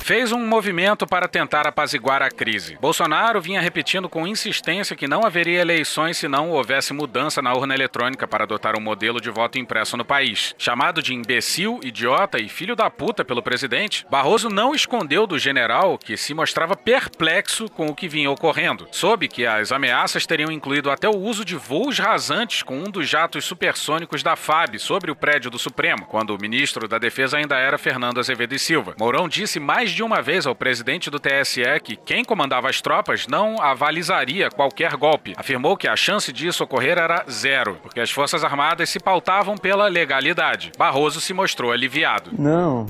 [0.09, 2.79] Fez um movimento para tentar apaziguar a crise.
[2.81, 7.75] Bolsonaro vinha repetindo com insistência que não haveria eleições se não houvesse mudança na urna
[7.75, 10.55] eletrônica para adotar um modelo de voto impresso no país.
[10.57, 15.99] Chamado de imbecil, idiota e filho da puta pelo presidente, Barroso não escondeu do general
[15.99, 18.89] que se mostrava perplexo com o que vinha ocorrendo.
[18.91, 23.07] Soube que as ameaças teriam incluído até o uso de voos rasantes com um dos
[23.07, 27.59] jatos supersônicos da FAB sobre o prédio do Supremo, quando o ministro da Defesa ainda
[27.59, 28.95] era Fernando Azevedo e Silva.
[28.99, 33.27] Mourão disse mais de uma vez ao presidente do TSE que quem comandava as tropas
[33.27, 35.35] não avalizaria qualquer golpe.
[35.37, 39.89] Afirmou que a chance disso ocorrer era zero, porque as Forças Armadas se pautavam pela
[39.89, 40.73] legalidade.
[40.77, 42.31] Barroso se mostrou aliviado.
[42.39, 42.87] Não.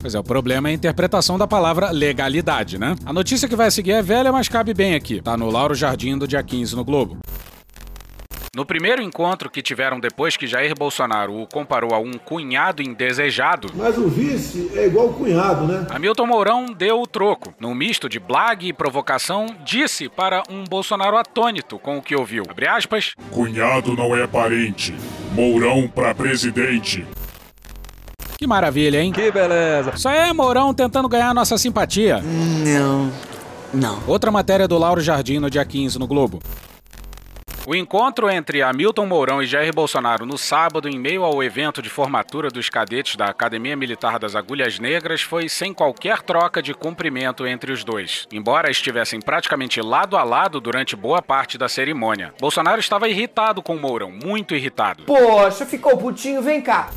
[0.00, 2.96] Pois é, o problema é a interpretação da palavra legalidade, né?
[3.04, 5.20] A notícia que vai seguir é velha, mas cabe bem aqui.
[5.20, 7.18] Tá no Lauro Jardim do dia 15 no Globo.
[8.56, 13.68] No primeiro encontro que tiveram depois que Jair Bolsonaro o comparou a um cunhado indesejado,
[13.76, 15.86] Mas o vice é igual o cunhado, né?
[15.88, 17.54] Hamilton Mourão deu o troco.
[17.60, 22.42] Num misto de blague e provocação, disse para um Bolsonaro atônito com o que ouviu.
[22.50, 23.12] Abre aspas.
[23.30, 24.96] Cunhado não é parente.
[25.32, 27.06] Mourão pra presidente.
[28.36, 29.12] Que maravilha, hein?
[29.12, 29.92] Que beleza.
[29.94, 32.20] Isso aí é Mourão tentando ganhar nossa simpatia.
[32.20, 33.12] Não.
[33.72, 34.02] Não.
[34.08, 36.42] Outra matéria do Lauro Jardim no dia 15 no Globo.
[37.66, 41.90] O encontro entre Hamilton Mourão e Jair Bolsonaro no sábado, em meio ao evento de
[41.90, 47.46] formatura dos cadetes da Academia Militar das Agulhas Negras, foi sem qualquer troca de cumprimento
[47.46, 48.26] entre os dois.
[48.32, 52.32] Embora estivessem praticamente lado a lado durante boa parte da cerimônia.
[52.40, 55.04] Bolsonaro estava irritado com Mourão, muito irritado.
[55.04, 56.88] Poxa, ficou putinho, vem cá.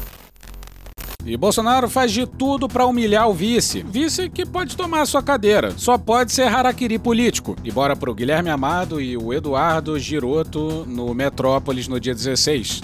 [1.26, 3.82] E Bolsonaro faz de tudo para humilhar o vice.
[3.84, 5.72] Vice que pode tomar sua cadeira.
[5.78, 7.56] Só pode ser harakiri político.
[7.64, 12.82] E bora pro Guilherme Amado e o Eduardo Giroto no Metrópolis no dia 16.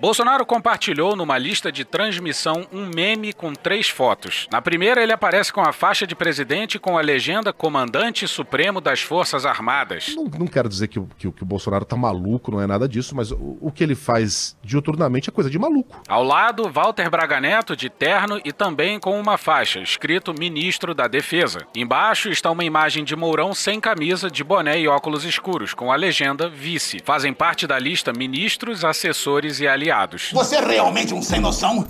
[0.00, 4.46] Bolsonaro compartilhou numa lista de transmissão um meme com três fotos.
[4.50, 9.02] Na primeira, ele aparece com a faixa de presidente com a legenda Comandante Supremo das
[9.02, 10.14] Forças Armadas.
[10.16, 12.88] Não, não quero dizer que, o- que que o Bolsonaro tá maluco, não é nada
[12.88, 16.00] disso, mas o, o que ele faz diuturnamente é coisa de maluco.
[16.08, 21.06] Ao lado, Walter Braga Neto de terno e também com uma faixa, escrito Ministro da
[21.08, 21.66] Defesa.
[21.76, 25.96] Embaixo está uma imagem de Mourão sem camisa, de boné e óculos escuros, com a
[25.96, 27.00] legenda Vice.
[27.04, 29.89] Fazem parte da lista ministros, assessores e aliados.
[30.32, 31.86] Você é realmente um sem noção?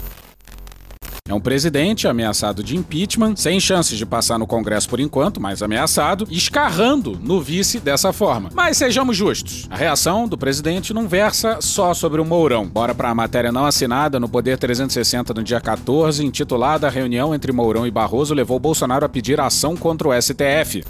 [1.30, 5.62] É um presidente ameaçado de impeachment, sem chances de passar no Congresso por enquanto, mas
[5.62, 8.50] ameaçado, escarrando no vice dessa forma.
[8.52, 12.66] Mas sejamos justos, a reação do presidente não versa só sobre o Mourão.
[12.66, 17.52] Bora pra matéria não assinada no Poder 360 no dia 14, intitulada A reunião entre
[17.52, 20.82] Mourão e Barroso levou Bolsonaro a pedir ação contra o STF.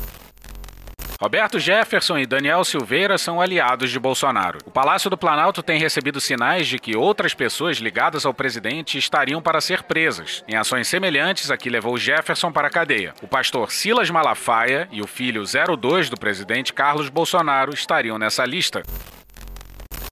[1.21, 4.59] Roberto Jefferson e Daniel Silveira são aliados de Bolsonaro.
[4.65, 9.43] O Palácio do Planalto tem recebido sinais de que outras pessoas ligadas ao presidente estariam
[9.43, 13.13] para ser presas, em ações semelhantes a que levou Jefferson para a cadeia.
[13.21, 18.83] O pastor Silas Malafaia e o filho 02 do presidente Carlos Bolsonaro estariam nessa lista.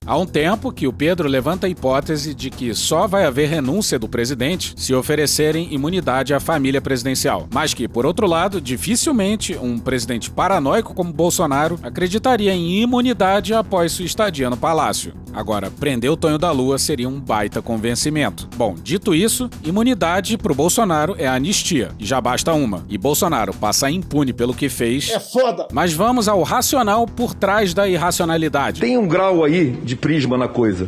[0.05, 3.99] Há um tempo que o Pedro levanta a hipótese de que só vai haver renúncia
[3.99, 7.47] do presidente se oferecerem imunidade à família presidencial.
[7.53, 13.91] Mas que, por outro lado, dificilmente um presidente paranoico como Bolsonaro acreditaria em imunidade após
[13.91, 15.13] sua estadia no palácio.
[15.31, 18.49] Agora, prender o Tonho da Lua seria um baita convencimento.
[18.55, 22.83] Bom, dito isso, imunidade pro Bolsonaro é anistia, e já basta uma.
[22.89, 25.11] E Bolsonaro passar impune pelo que fez.
[25.11, 25.67] É foda.
[25.71, 28.81] Mas vamos ao racional por trás da irracionalidade.
[28.81, 30.87] Tem um grau aí de prisma na coisa.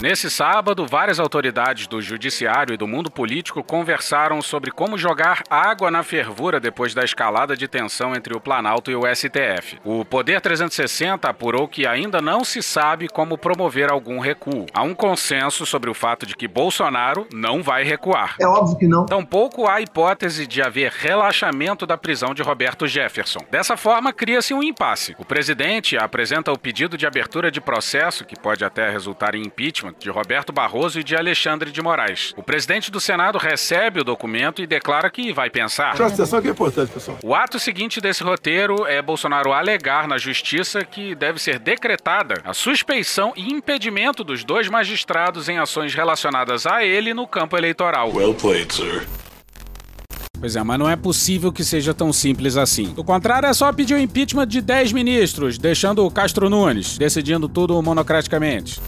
[0.00, 5.90] Nesse sábado, várias autoridades do judiciário e do mundo político conversaram sobre como jogar água
[5.90, 9.80] na fervura depois da escalada de tensão entre o Planalto e o STF.
[9.84, 14.66] O Poder 360 apurou que ainda não se sabe como promover algum recuo.
[14.72, 18.36] Há um consenso sobre o fato de que Bolsonaro não vai recuar.
[18.40, 19.04] É óbvio que não.
[19.04, 23.40] Tampouco há hipótese de haver relaxamento da prisão de Roberto Jefferson.
[23.50, 25.16] Dessa forma, cria-se um impasse.
[25.18, 29.87] O presidente apresenta o pedido de abertura de processo, que pode até resultar em impeachment,
[29.98, 32.34] de Roberto Barroso e de Alexandre de Moraes.
[32.36, 35.94] O presidente do Senado recebe o documento e declara que vai pensar.
[35.94, 37.18] Presta atenção que é importante, pessoal.
[37.22, 42.52] O ato seguinte desse roteiro é Bolsonaro alegar na justiça que deve ser decretada a
[42.54, 48.12] suspeição e impedimento dos dois magistrados em ações relacionadas a ele no campo eleitoral.
[48.12, 49.06] Well played, sir.
[50.40, 52.92] Pois é, mas não é possível que seja tão simples assim.
[52.94, 57.48] Do contrário, é só pedir o impeachment de 10 ministros, deixando o Castro Nunes decidindo
[57.48, 58.80] tudo monocraticamente.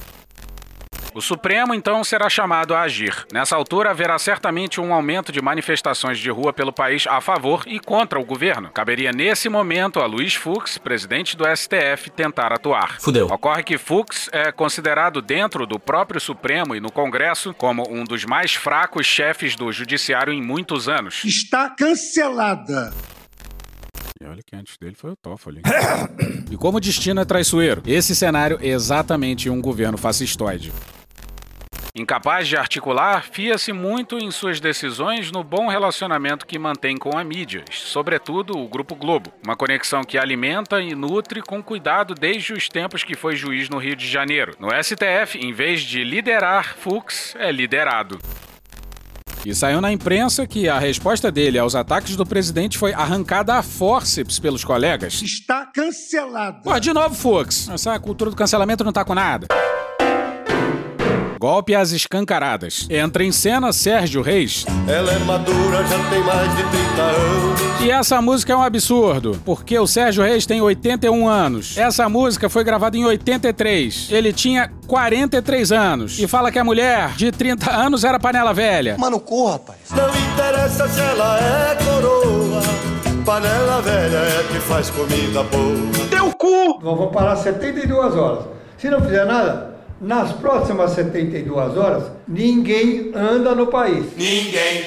[1.12, 3.26] O Supremo então será chamado a agir.
[3.32, 7.80] Nessa altura haverá certamente um aumento de manifestações de rua pelo país a favor e
[7.80, 8.70] contra o governo.
[8.70, 13.00] Caberia nesse momento a Luiz Fux, presidente do STF, tentar atuar.
[13.00, 13.26] Fudeu.
[13.26, 18.24] Ocorre que Fux é considerado dentro do próprio Supremo e no Congresso como um dos
[18.24, 21.24] mais fracos chefes do judiciário em muitos anos.
[21.24, 22.92] Está cancelada.
[24.22, 25.62] E olha que antes dele foi o Toffoli.
[26.50, 30.70] e como o destino é traiçoeiro, esse cenário é exatamente um governo fascistoide.
[31.94, 37.24] Incapaz de articular, fia-se muito em suas decisões no bom relacionamento que mantém com a
[37.24, 39.32] mídia, sobretudo o Grupo Globo.
[39.44, 43.78] Uma conexão que alimenta e nutre com cuidado desde os tempos que foi juiz no
[43.78, 44.54] Rio de Janeiro.
[44.60, 48.20] No STF, em vez de liderar, Fux é liderado.
[49.44, 53.62] E saiu na imprensa que a resposta dele aos ataques do presidente foi arrancada a
[53.62, 55.22] forceps pelos colegas.
[55.22, 56.60] Está cancelada.
[56.62, 57.68] Pô, de novo, Fux.
[57.70, 59.48] Essa cultura do cancelamento não tá com nada.
[61.40, 62.86] Golpe às escancaradas.
[62.90, 64.66] Entra em cena Sérgio Reis.
[64.86, 67.80] Ela é madura, já tem mais de 30 anos.
[67.80, 71.78] E essa música é um absurdo, porque o Sérgio Reis tem 81 anos.
[71.78, 74.08] Essa música foi gravada em 83.
[74.10, 76.18] Ele tinha 43 anos.
[76.18, 78.98] E fala que a mulher de 30 anos era panela velha.
[78.98, 79.78] Mano, cu, rapaz.
[79.92, 82.60] Não interessa se ela é coroa.
[83.24, 86.06] Panela velha é que faz comida boa.
[86.10, 86.80] Teu cu!
[86.82, 88.44] Nós vamos parar 72 horas.
[88.76, 89.69] Se não fizer nada,
[90.00, 94.06] nas próximas 72 horas, ninguém anda no país.
[94.16, 94.84] Ninguém.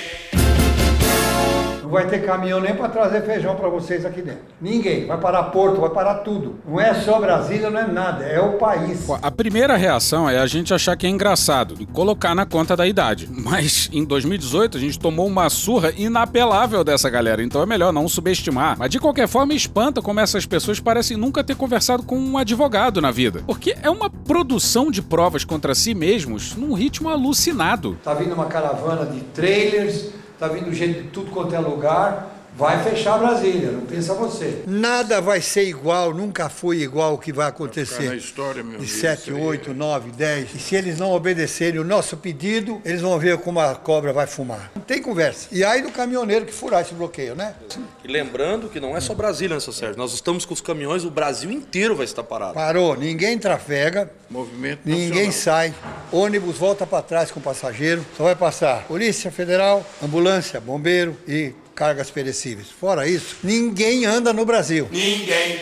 [1.93, 4.41] Não vai ter caminhão nem para trazer feijão para vocês aqui dentro.
[4.59, 5.05] Ninguém.
[5.05, 6.55] Vai parar porto, vai parar tudo.
[6.67, 8.23] Não é só Brasília, não é nada.
[8.23, 9.07] É o país.
[9.21, 12.87] A primeira reação é a gente achar que é engraçado e colocar na conta da
[12.87, 13.29] idade.
[13.45, 18.09] Mas em 2018 a gente tomou uma surra inapelável dessa galera, então é melhor não
[18.09, 18.75] subestimar.
[18.75, 23.01] Mas de qualquer forma, espanta como essas pessoas parecem nunca ter conversado com um advogado
[23.01, 23.43] na vida.
[23.45, 27.99] Porque é uma produção de provas contra si mesmos num ritmo alucinado.
[28.03, 32.32] Tá vindo uma caravana de trailers, tá vindo gente de tudo quanto é lugar.
[32.55, 34.63] Vai fechar Brasília, não pensa você.
[34.67, 38.09] Nada vai ser igual, nunca foi igual o que vai acontecer.
[38.09, 40.55] na história, meu De amigo, 7, isso aí 8, 9, 10.
[40.55, 44.27] E se eles não obedecerem o nosso pedido, eles vão ver como a cobra vai
[44.27, 44.71] fumar.
[44.75, 45.47] Não tem conversa.
[45.51, 47.55] E aí do caminhoneiro que furar esse bloqueio, né?
[48.03, 49.97] E lembrando que não é só Brasília, né, seu Sérgio?
[49.97, 52.53] Nós estamos com os caminhões, o Brasil inteiro vai estar parado.
[52.53, 55.31] Parou, ninguém trafega, Movimento ninguém nacional.
[55.31, 55.73] sai,
[56.11, 62.09] ônibus volta para trás com passageiro, só vai passar Polícia Federal, ambulância, bombeiro e cargas
[62.09, 62.69] perecíveis.
[62.69, 64.87] Fora isso, ninguém anda no Brasil.
[64.91, 65.59] Ninguém.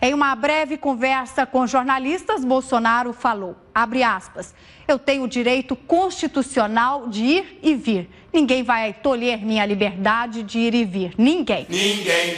[0.00, 4.54] Em uma breve conversa com jornalistas, Bolsonaro falou, abre aspas,
[4.86, 8.08] eu tenho o direito constitucional de ir e vir.
[8.32, 11.14] Ninguém vai tolher minha liberdade de ir e vir.
[11.18, 11.66] Ninguém.
[11.68, 12.36] Ninguém.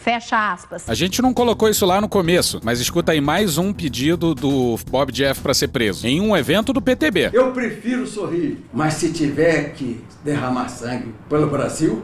[0.00, 0.88] Fecha aspas.
[0.88, 4.78] A gente não colocou isso lá no começo, mas escuta aí mais um pedido do
[4.90, 6.06] Bob Jeff para ser preso.
[6.06, 7.28] Em um evento do PTB.
[7.34, 12.02] Eu prefiro sorrir, mas se tiver que derramar sangue pelo Brasil,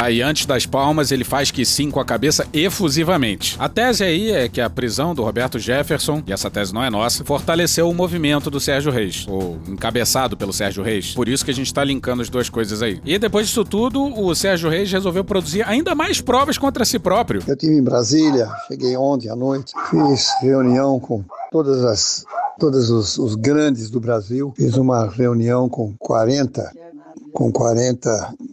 [0.00, 3.54] Aí, antes das palmas, ele faz que sim com a cabeça efusivamente.
[3.58, 6.88] A tese aí é que a prisão do Roberto Jefferson, e essa tese não é
[6.88, 11.12] nossa, fortaleceu o movimento do Sérgio Reis, ou encabeçado pelo Sérgio Reis.
[11.12, 12.98] Por isso que a gente tá linkando as duas coisas aí.
[13.04, 17.42] E depois disso tudo, o Sérgio Reis resolveu produzir ainda mais provas contra si próprio.
[17.46, 21.22] Eu estive em Brasília, cheguei ontem à noite, fiz reunião com
[21.52, 22.24] todas as
[22.58, 26.72] todos os, os grandes do Brasil, fiz uma reunião com 40
[27.32, 28.49] com 40 eh,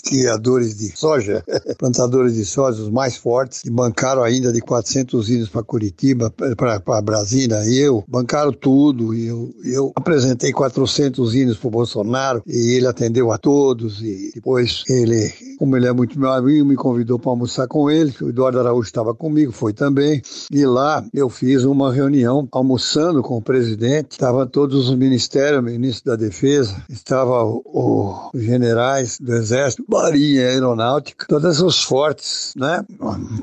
[0.00, 1.44] criadores de soja,
[1.78, 7.02] plantadores de soja, os mais fortes, e bancaram ainda de 400 hinos para Curitiba, para
[7.02, 12.76] Brasília, e eu, bancaram tudo, e eu, eu apresentei 400 hinos para o Bolsonaro, e
[12.76, 15.32] ele atendeu a todos, e depois ele,
[15.62, 18.88] como ele é muito meu amigo, me convidou para almoçar com ele, o Eduardo Araújo
[18.88, 24.44] estava comigo, foi também, e lá eu fiz uma reunião, almoçando com o presidente, estavam
[24.44, 31.60] todos os ministérios, ministro da Defesa, estava o os generais do Exército, Marinha, Aeronáutica, todas
[31.60, 32.84] os fortes, né?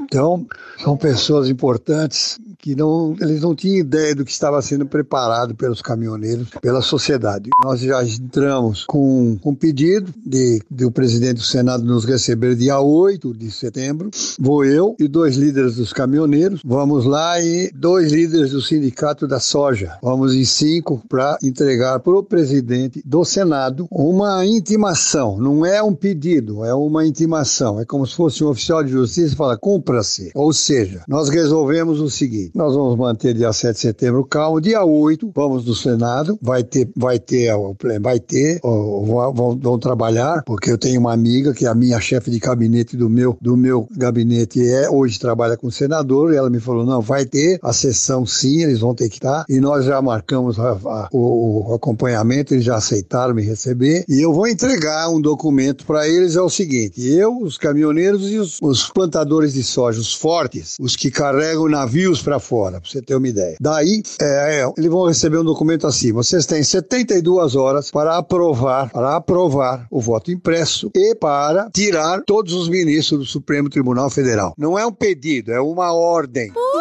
[0.01, 0.45] Então,
[0.83, 5.81] são pessoas importantes que não, eles não tinham ideia do que estava sendo preparado pelos
[5.81, 7.49] caminhoneiros, pela sociedade.
[7.63, 12.79] Nós já entramos com um pedido de, de o presidente do Senado nos receber dia
[12.79, 14.11] 8 de setembro.
[14.37, 19.39] Vou eu e dois líderes dos caminhoneiros, vamos lá e dois líderes do sindicato da
[19.39, 19.97] soja.
[20.01, 25.37] Vamos em cinco para entregar para o presidente do Senado uma intimação.
[25.37, 27.79] Não é um pedido, é uma intimação.
[27.79, 30.31] É como se fosse um oficial de justiça e fala, cumpra-se.
[30.35, 34.83] Ou seja, nós resolvemos o seguinte, nós vamos manter dia 7 de setembro calmo, dia
[34.83, 37.51] 8, vamos no Senado, vai ter, vai ter,
[38.01, 41.99] vai ter, vão, vão, vão trabalhar, porque eu tenho uma amiga que é a minha
[41.99, 46.37] chefe de gabinete do meu, do meu gabinete é, hoje trabalha com o senador, e
[46.37, 49.59] ela me falou: não, vai ter a sessão sim, eles vão ter que estar, e
[49.59, 54.33] nós já marcamos a, a, o, o acompanhamento, eles já aceitaram me receber, e eu
[54.33, 58.89] vou entregar um documento para eles, é o seguinte: eu, os caminhoneiros e os, os
[58.89, 63.27] plantadores de soja, os fortes, os que carregam navios para fora, para você ter uma
[63.27, 63.57] ideia.
[63.59, 68.89] Daí, é, é, eles vão receber um documento assim: vocês têm 72 horas para aprovar,
[68.91, 74.53] para aprovar o voto impresso e para tirar todos os ministros do Supremo Tribunal Federal.
[74.57, 76.51] Não é um pedido, é uma ordem.
[76.51, 76.78] Uh!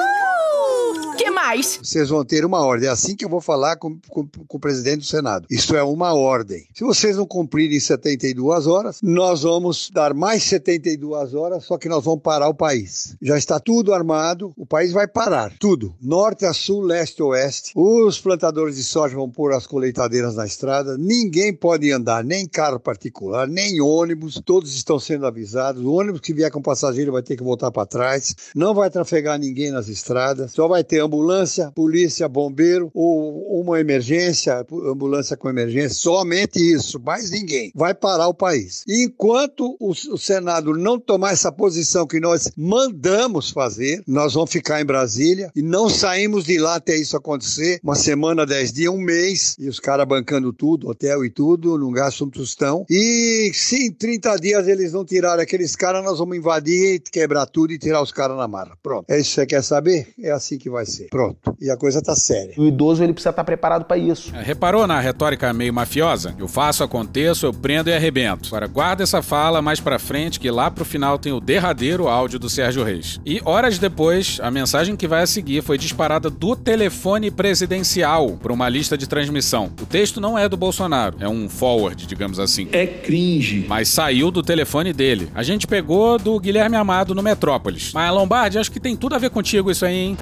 [1.49, 1.81] Mais?
[1.83, 2.89] Vocês vão ter uma ordem.
[2.89, 5.47] É assim que eu vou falar com, com, com, o presidente do Senado.
[5.51, 6.67] Isso é uma ordem.
[6.75, 12.05] Se vocês não cumprirem 72 horas, nós vamos dar mais 72 horas, só que nós
[12.05, 13.17] vamos parar o país.
[13.23, 15.53] Já está tudo armado, o país vai parar.
[15.59, 15.95] Tudo.
[16.01, 17.73] Norte a sul, leste a oeste.
[17.75, 20.99] Os plantadores de soja vão pôr as colheitadeiras na estrada.
[20.99, 24.41] Ninguém pode andar, nem carro particular, nem ônibus.
[24.45, 25.83] Todos estão sendo avisados.
[25.83, 28.35] O ônibus que vier com passageiro vai ter que voltar para trás.
[28.55, 30.53] Não vai trafegar ninguém nas estradas.
[30.53, 31.38] Só vai ter ambulância,
[31.75, 37.73] polícia, bombeiro ou uma emergência, ambulância com emergência, somente isso, mais ninguém.
[37.75, 38.85] Vai parar o país.
[38.89, 44.81] enquanto o, o Senado não tomar essa posição que nós mandamos fazer, nós vamos ficar
[44.81, 47.81] em Brasília e não saímos de lá até isso acontecer.
[47.83, 51.91] Uma semana, dez dias, um mês, e os caras bancando tudo, hotel e tudo, não
[51.91, 52.85] gastam um tostão.
[52.89, 57.73] E se em 30 dias eles não tirarem aqueles caras, nós vamos invadir, quebrar tudo
[57.73, 58.77] e tirar os caras na marra.
[58.83, 59.07] Pronto.
[59.09, 60.09] É isso que você quer saber?
[60.19, 61.09] É assim que vai ser.
[61.09, 61.28] Pronto.
[61.61, 62.55] E a coisa tá séria.
[62.57, 64.35] O idoso ele precisa estar preparado para isso.
[64.35, 66.35] É, reparou na retórica meio mafiosa?
[66.39, 68.49] Eu faço, aconteço, eu prendo e arrebento.
[68.49, 72.39] Agora guarda essa fala mais pra frente que lá pro final tem o derradeiro áudio
[72.39, 73.21] do Sérgio Reis.
[73.25, 78.53] E horas depois, a mensagem que vai a seguir foi disparada do telefone presidencial para
[78.53, 79.71] uma lista de transmissão.
[79.81, 82.69] O texto não é do Bolsonaro, é um forward, digamos assim.
[82.73, 83.67] É cringe.
[83.69, 85.31] Mas saiu do telefone dele.
[85.35, 87.93] A gente pegou do Guilherme Amado no Metrópolis.
[87.93, 90.17] Mas Lombardi, acho que tem tudo a ver contigo isso aí, hein?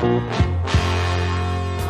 [0.00, 0.53] thank you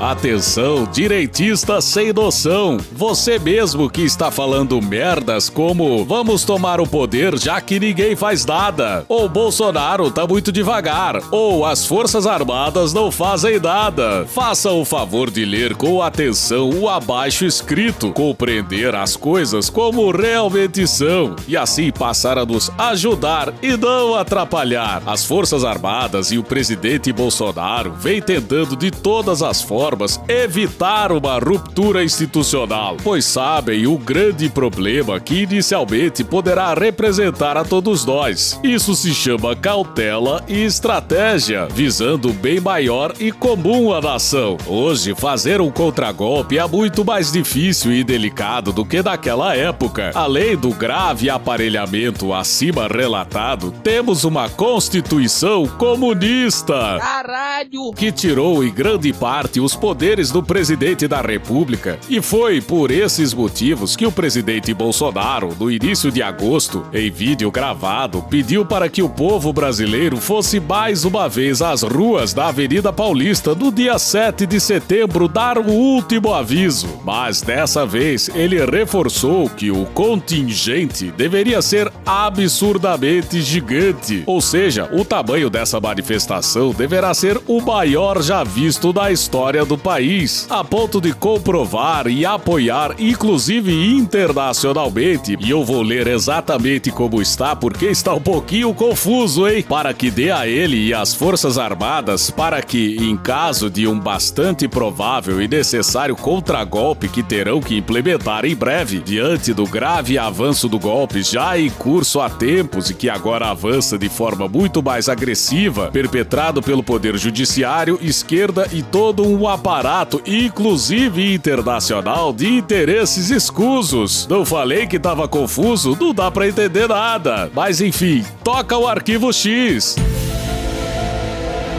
[0.04, 2.76] Atenção, direitista sem noção.
[2.92, 8.44] Você mesmo que está falando merdas como vamos tomar o poder já que ninguém faz
[8.44, 14.26] nada, ou Bolsonaro tá muito devagar, ou as Forças Armadas não fazem nada.
[14.26, 20.86] Faça o favor de ler com atenção o abaixo escrito, compreender as coisas como realmente
[20.86, 25.02] são e assim passar a nos ajudar e não atrapalhar.
[25.06, 31.12] As Forças Armadas e o presidente Bolsonaro vêm tentando de todas as formas formas evitar
[31.12, 38.58] uma ruptura institucional, pois sabem o grande problema que inicialmente poderá representar a todos nós.
[38.62, 44.56] Isso se chama cautela e estratégia, visando o bem maior e comum à nação.
[44.66, 50.10] Hoje, fazer um contragolpe é muito mais difícil e delicado do que naquela época.
[50.14, 56.98] Além do grave aparelhamento acima relatado, temos uma Constituição comunista.
[56.98, 57.92] Caralho!
[57.94, 61.98] Que tirou em grande parte os poderes do presidente da República.
[62.08, 67.50] E foi por esses motivos que o presidente Bolsonaro, no início de agosto, em vídeo
[67.50, 72.92] gravado, pediu para que o povo brasileiro fosse mais uma vez às ruas da Avenida
[72.92, 76.88] Paulista no dia 7 de setembro dar o último aviso.
[77.04, 84.22] Mas dessa vez ele reforçou que o contingente deveria ser absurdamente gigante.
[84.26, 89.74] Ou seja, o tamanho dessa manifestação deverá ser o maior já visto da história do
[89.74, 95.36] do país, a ponto de comprovar e apoiar, inclusive internacionalmente.
[95.40, 99.64] E eu vou ler exatamente como está, porque está um pouquinho confuso, hein?
[99.68, 103.98] Para que dê a ele e às Forças Armadas para que, em caso de um
[103.98, 110.68] bastante provável e necessário contragolpe que terão que implementar em breve, diante do grave avanço
[110.68, 115.08] do golpe já em curso há tempos e que agora avança de forma muito mais
[115.08, 124.26] agressiva, perpetrado pelo Poder Judiciário, esquerda e todo um aparato, inclusive internacional, de interesses escusos.
[124.26, 125.96] Não falei que tava confuso?
[125.98, 127.50] Não dá para entender nada.
[127.54, 129.96] Mas enfim, toca o arquivo X.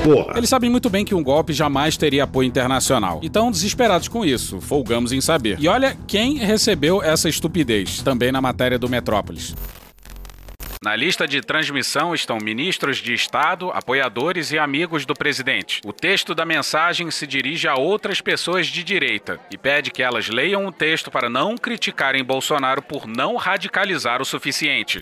[0.05, 0.37] Porra.
[0.37, 3.19] Eles sabem muito bem que um golpe jamais teria apoio internacional.
[3.23, 5.57] E estão desesperados com isso, folgamos em saber.
[5.59, 9.55] E olha quem recebeu essa estupidez, também na matéria do Metrópolis.
[10.81, 15.81] Na lista de transmissão estão ministros de Estado, apoiadores e amigos do presidente.
[15.85, 20.29] O texto da mensagem se dirige a outras pessoas de direita e pede que elas
[20.29, 25.01] leiam o texto para não criticarem Bolsonaro por não radicalizar o suficiente.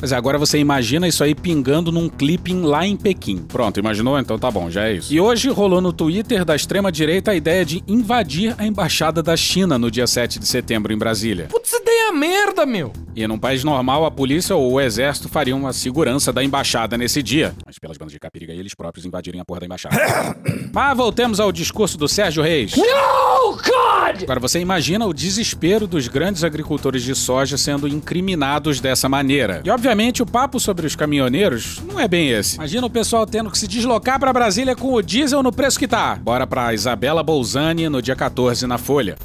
[0.00, 3.38] Mas agora você imagina isso aí pingando num clipping lá em Pequim.
[3.38, 4.16] Pronto, imaginou?
[4.16, 5.12] Então tá bom, já é isso.
[5.12, 9.76] E hoje rolou no Twitter da extrema-direita a ideia de invadir a embaixada da China
[9.76, 11.48] no dia 7 de setembro em Brasília.
[11.50, 12.92] Putz, ideia merda, meu!
[13.16, 17.20] E num país normal, a polícia ou o exército fariam a segurança da embaixada nesse
[17.20, 17.52] dia.
[17.66, 19.96] Mas pelas bandas de capiriga, eles próprios invadirem a porra da embaixada.
[20.72, 22.76] Mas voltemos ao discurso do Sérgio Reis.
[22.76, 24.22] No, God!
[24.22, 29.60] Agora você imagina o desespero dos grandes agricultores de soja sendo incriminados dessa maneira.
[29.64, 29.87] E obviamente
[30.22, 32.56] o papo sobre os caminhoneiros não é bem esse.
[32.56, 35.88] Imagina o pessoal tendo que se deslocar para Brasília com o diesel no preço que
[35.88, 36.16] tá.
[36.16, 39.16] Bora pra Isabela Bolzani no dia 14 na Folha.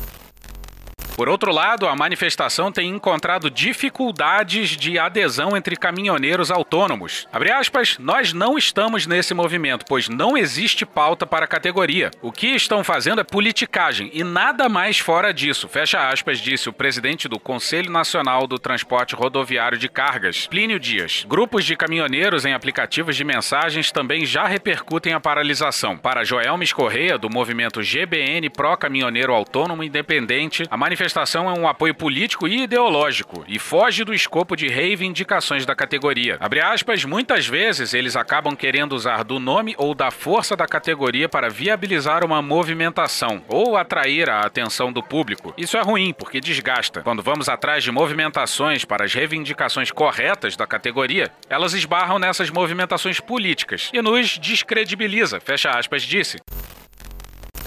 [1.23, 7.29] Por outro lado, a manifestação tem encontrado dificuldades de adesão entre caminhoneiros autônomos.
[7.31, 12.11] Abre aspas, nós não estamos nesse movimento, pois não existe pauta para a categoria.
[12.21, 15.69] O que estão fazendo é politicagem e nada mais fora disso.
[15.69, 21.25] Fecha aspas, disse o presidente do Conselho Nacional do Transporte Rodoviário de Cargas, Plínio Dias.
[21.25, 25.97] Grupos de caminhoneiros em aplicativos de mensagens também já repercutem a paralisação.
[25.97, 31.67] Para Joelmes Correia, do movimento GBN Pró Caminhoneiro Autônomo Independente, a manifestação manifestação é um
[31.67, 36.37] apoio político e ideológico e foge do escopo de reivindicações da categoria.
[36.39, 41.29] Abre aspas, muitas vezes eles acabam querendo usar do nome ou da força da categoria
[41.29, 45.53] para viabilizar uma movimentação ou atrair a atenção do público.
[45.55, 47.01] Isso é ruim, porque desgasta.
[47.01, 53.19] Quando vamos atrás de movimentações para as reivindicações corretas da categoria, elas esbarram nessas movimentações
[53.19, 56.39] políticas e nos descredibiliza, fecha aspas, disse.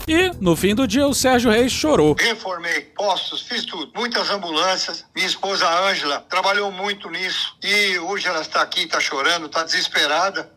[0.07, 2.15] E, no fim do dia, o Sérgio Reis chorou.
[2.19, 3.91] Reformei postos, fiz tudo.
[3.95, 5.05] Muitas ambulâncias.
[5.15, 7.57] Minha esposa Ângela trabalhou muito nisso.
[7.61, 10.53] E hoje ela está aqui, está chorando, está desesperada.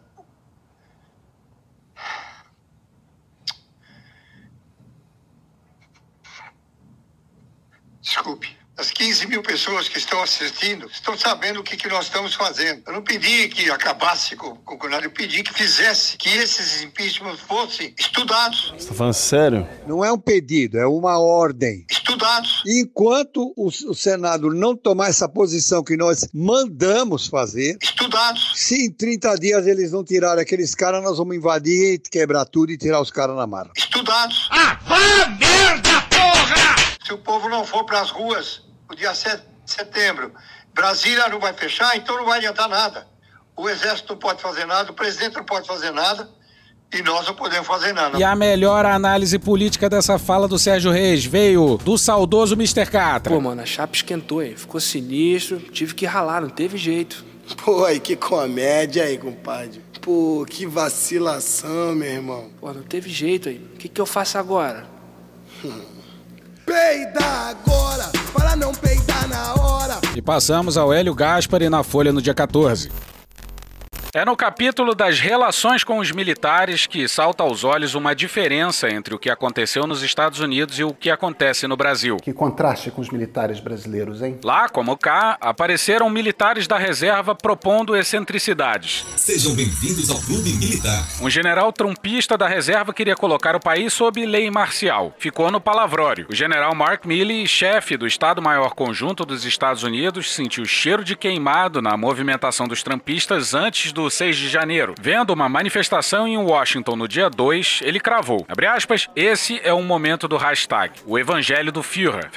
[8.01, 8.58] Desculpe.
[8.79, 12.81] As 15 mil pessoas que estão assistindo estão sabendo o que, que nós estamos fazendo.
[12.87, 16.81] Eu não pedi que acabasse com, com o Conrado, eu pedi que fizesse, que esses
[16.81, 18.73] impeachments fossem estudados.
[18.77, 19.67] Você tá falando sério?
[19.85, 21.85] Não é um pedido, é uma ordem.
[21.91, 22.63] Estudados.
[22.65, 28.53] Enquanto o, o Senado não tomar essa posição que nós mandamos fazer, estudados.
[28.55, 32.77] Se em 30 dias eles não tirarem aqueles caras, nós vamos invadir, quebrar tudo e
[32.77, 33.71] tirar os caras na marra.
[33.75, 34.47] Estudados.
[34.49, 36.75] Ah, vá merda, porra!
[37.05, 40.33] Se o povo não for para as ruas o dia 7 de setembro,
[40.73, 43.07] Brasília não vai fechar, então não vai adiantar nada.
[43.55, 46.29] O Exército não pode fazer nada, o presidente não pode fazer nada
[46.93, 48.17] e nós não podemos fazer nada.
[48.17, 52.85] E a melhor análise política dessa fala do Sérgio Reis veio do saudoso Mr.
[52.85, 53.33] Catra.
[53.33, 54.55] Pô, mano, a chapa esquentou, hein?
[54.55, 57.25] Ficou sinistro, tive que ralar, não teve jeito.
[57.63, 59.83] Pô, aí que comédia aí, compadre.
[60.01, 62.49] Pô, que vacilação, meu irmão.
[62.59, 63.57] Pô, não teve jeito aí.
[63.57, 64.87] O que, que eu faço agora?
[66.69, 69.97] Peida agora, para não peidar na hora.
[70.15, 72.91] E passamos ao Hélio Gaspari na Folha no dia 14.
[74.11, 79.13] É no capítulo das relações com os militares que salta aos olhos uma diferença entre
[79.13, 82.17] o que aconteceu nos Estados Unidos e o que acontece no Brasil.
[82.17, 84.39] Que contraste com os militares brasileiros, hein?
[84.43, 89.05] Lá, como cá, apareceram militares da reserva propondo excentricidades.
[89.15, 91.07] Sejam bem-vindos ao Clube Militar.
[91.21, 95.13] Um general trumpista da reserva queria colocar o país sob lei marcial.
[95.19, 96.25] Ficou no palavrório.
[96.31, 101.79] O general Mark Milley, chefe do Estado-Maior Conjunto dos Estados Unidos, sentiu cheiro de queimado
[101.79, 104.93] na movimentação dos trumpistas antes do 6 de janeiro.
[105.01, 110.27] Vendo uma manifestação em Washington no dia 2, ele cravou, aspas, esse é um momento
[110.27, 112.29] do hashtag, o evangelho do Führer.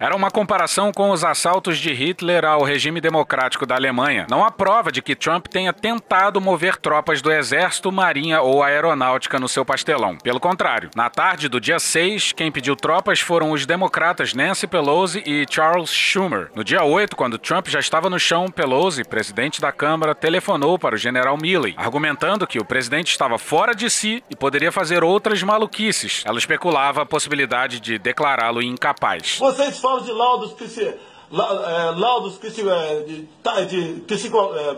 [0.00, 4.26] Era uma comparação com os assaltos de Hitler ao regime democrático da Alemanha.
[4.30, 9.38] Não há prova de que Trump tenha tentado mover tropas do exército, marinha ou aeronáutica
[9.38, 10.16] no seu pastelão.
[10.16, 15.22] Pelo contrário, na tarde do dia 6, quem pediu tropas foram os democratas Nancy Pelosi
[15.26, 16.50] e Charles Schumer.
[16.54, 20.87] No dia 8, quando Trump já estava no chão, Pelosi, presidente da Câmara, telefonou para
[20.94, 25.42] o general Milley, argumentando que o presidente estava fora de si e poderia fazer outras
[25.42, 26.22] maluquices.
[26.26, 29.36] Ela especulava a possibilidade de declará-lo incapaz.
[29.38, 30.94] Vocês falam de laudos psi,
[31.30, 34.76] la, é, laudos psi, é, de, tá, de psico, é,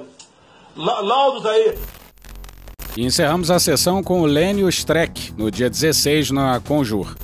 [0.76, 1.78] la, laudos aí.
[2.96, 7.14] E encerramos a sessão com o Lênio Streck, no dia 16 na Conjur.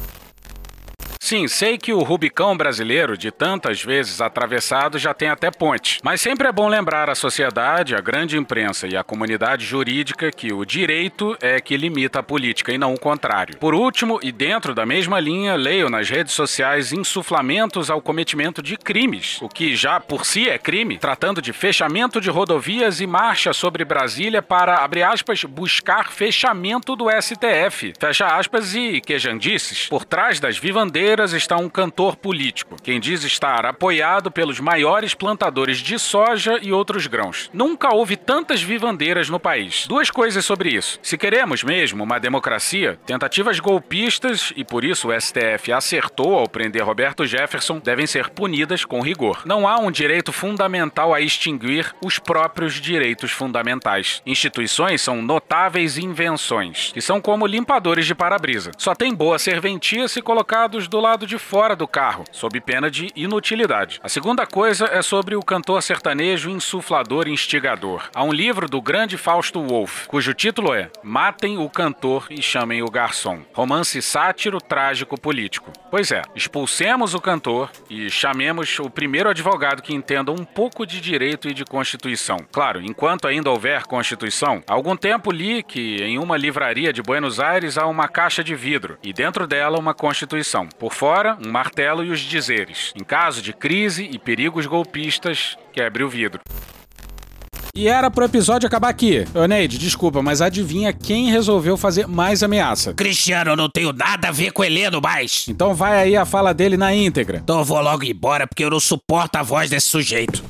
[1.26, 5.98] Sim, sei que o Rubicão brasileiro, de tantas vezes atravessado, já tem até ponte.
[6.00, 10.52] Mas sempre é bom lembrar à sociedade, à grande imprensa e à comunidade jurídica que
[10.52, 13.58] o direito é que limita a política e não o contrário.
[13.58, 18.76] Por último, e dentro da mesma linha, leio nas redes sociais insuflamentos ao cometimento de
[18.76, 23.52] crimes, o que já por si é crime, tratando de fechamento de rodovias e marcha
[23.52, 30.38] sobre Brasília para, abre aspas, buscar fechamento do STF, fecha aspas e quejandices, por trás
[30.38, 36.58] das vivandeiras está um cantor político, quem diz estar apoiado pelos maiores plantadores de soja
[36.62, 37.50] e outros grãos.
[37.52, 39.86] Nunca houve tantas vivandeiras no país.
[39.86, 40.98] Duas coisas sobre isso.
[41.02, 46.84] Se queremos mesmo uma democracia, tentativas golpistas, e por isso o STF acertou ao prender
[46.84, 49.42] Roberto Jefferson, devem ser punidas com rigor.
[49.44, 54.22] Não há um direito fundamental a extinguir os próprios direitos fundamentais.
[54.26, 58.72] Instituições são notáveis invenções, que são como limpadores de para-brisa.
[58.76, 63.12] Só tem boa serventia se colocados do lado de fora do carro, sob pena de
[63.14, 64.00] inutilidade.
[64.02, 68.10] A segunda coisa é sobre o cantor sertanejo insuflador instigador.
[68.12, 72.82] Há um livro do grande Fausto Wolff, cujo título é Matem o cantor e chamem
[72.82, 73.42] o garçom.
[73.54, 75.72] Romance sátiro trágico político.
[75.92, 81.00] Pois é, expulsemos o cantor e chamemos o primeiro advogado que entenda um pouco de
[81.00, 82.38] direito e de Constituição.
[82.50, 87.38] Claro, enquanto ainda houver Constituição, há algum tempo li que em uma livraria de Buenos
[87.38, 90.66] Aires há uma caixa de vidro e dentro dela uma Constituição.
[90.66, 92.92] Por fora, um martelo e os dizeres.
[92.98, 96.40] Em caso de crise e perigos golpistas, quebre o vidro.
[97.74, 99.26] E era pro episódio acabar aqui.
[99.34, 102.94] Ô, Neide, desculpa, mas adivinha quem resolveu fazer mais ameaça?
[102.94, 105.46] Cristiano, eu não tenho nada a ver com Heleno mais.
[105.46, 107.36] Então vai aí a fala dele na íntegra.
[107.44, 110.42] Então eu vou logo embora porque eu não suporto a voz desse sujeito.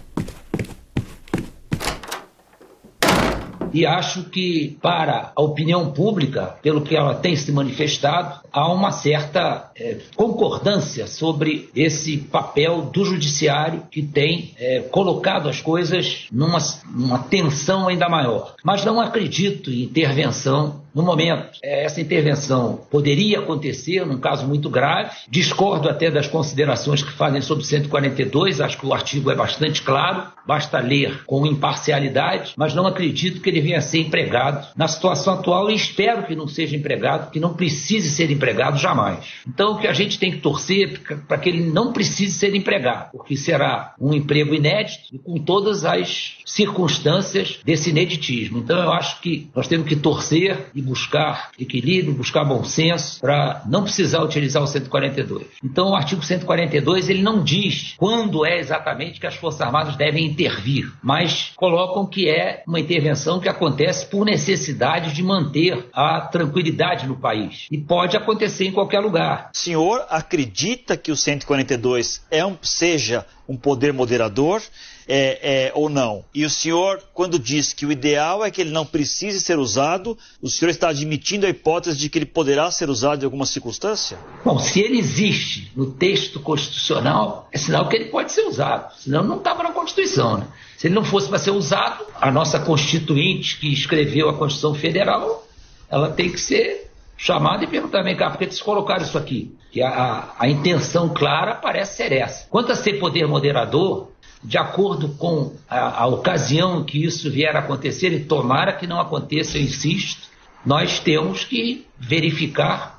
[3.77, 8.91] E acho que, para a opinião pública, pelo que ela tem se manifestado, há uma
[8.91, 16.57] certa é, concordância sobre esse papel do judiciário que tem é, colocado as coisas numa,
[16.91, 18.55] numa tensão ainda maior.
[18.65, 21.59] Mas não acredito em intervenção no momento.
[21.63, 25.11] É, essa intervenção poderia acontecer num caso muito grave.
[25.29, 30.33] Discordo até das considerações que fazem sobre 142, acho que o artigo é bastante claro,
[30.47, 35.35] basta ler com imparcialidade, mas não acredito que ele venha a ser empregado na situação
[35.35, 39.43] atual e espero que não seja empregado, que não precise ser empregado jamais.
[39.47, 43.11] Então o que a gente tem que torcer para que ele não precise ser empregado,
[43.13, 48.59] porque será um emprego inédito e com todas as circunstâncias desse ineditismo.
[48.61, 53.63] Então eu acho que nós temos que torcer e buscar equilíbrio, buscar bom senso para
[53.67, 55.47] não precisar utilizar o 142.
[55.63, 60.25] Então o artigo 142 ele não diz quando é exatamente que as Forças Armadas devem
[60.25, 67.07] intervir, mas colocam que é uma intervenção que acontece por necessidade de manter a tranquilidade
[67.07, 67.67] no país.
[67.71, 69.51] E pode acontecer em qualquer lugar.
[69.55, 74.63] O senhor acredita que o 142 é um, seja um poder moderador?
[75.09, 76.25] É, é, ou não.
[76.35, 80.19] E o senhor, quando diz que o ideal é que ele não precise ser usado,
[80.43, 84.19] o senhor está admitindo a hipótese de que ele poderá ser usado em alguma circunstância?
[84.45, 88.93] Bom, se ele existe no texto constitucional, é sinal que ele pode ser usado.
[88.99, 90.47] Senão não estava na Constituição, né?
[90.77, 95.47] Se ele não fosse para ser usado, a nossa constituinte que escreveu a Constituição Federal,
[95.89, 99.55] ela tem que ser chamada e perguntar, vem cá, por que vocês colocaram isso aqui?
[99.71, 102.47] Que a, a, a intenção clara parece ser essa.
[102.49, 104.09] Quanto a ser poder moderador,
[104.43, 109.01] de acordo com a, a ocasião que isso vier a acontecer, e tomara que não
[109.01, 110.29] aconteça, eu insisto,
[110.65, 112.96] nós temos que verificar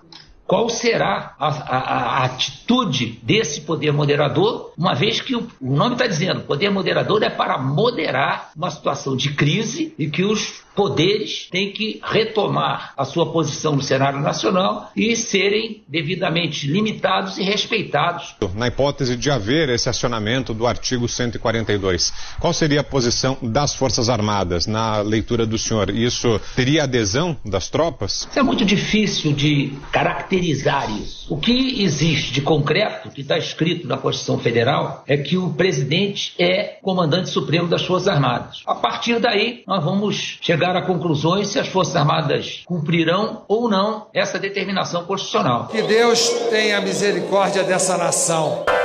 [0.47, 5.93] qual será a, a, a, atitude desse poder moderador, uma vez que o, o nome
[5.93, 11.47] está dizendo, poder moderador é para moderar uma situação de crise e que os poderes
[11.49, 18.35] têm que retomar a sua posição no cenário nacional e serem devidamente limitados e respeitados.
[18.55, 24.07] Na hipótese de haver esse acionamento do artigo 142, qual seria a posição das Forças
[24.07, 25.89] Armadas na leitura do senhor?
[25.89, 28.27] Isso teria adesão das tropas?
[28.35, 31.33] É muito difícil de caracterizar isso.
[31.33, 36.33] O que existe de concreto, que está escrito na Constituição Federal, é que o presidente
[36.39, 38.63] é comandante supremo das Forças Armadas.
[38.65, 44.07] A partir daí, nós vamos chegar a conclusões se as Forças Armadas cumprirão ou não
[44.13, 45.67] essa determinação constitucional.
[45.67, 48.76] Que Deus tenha misericórdia dessa nação.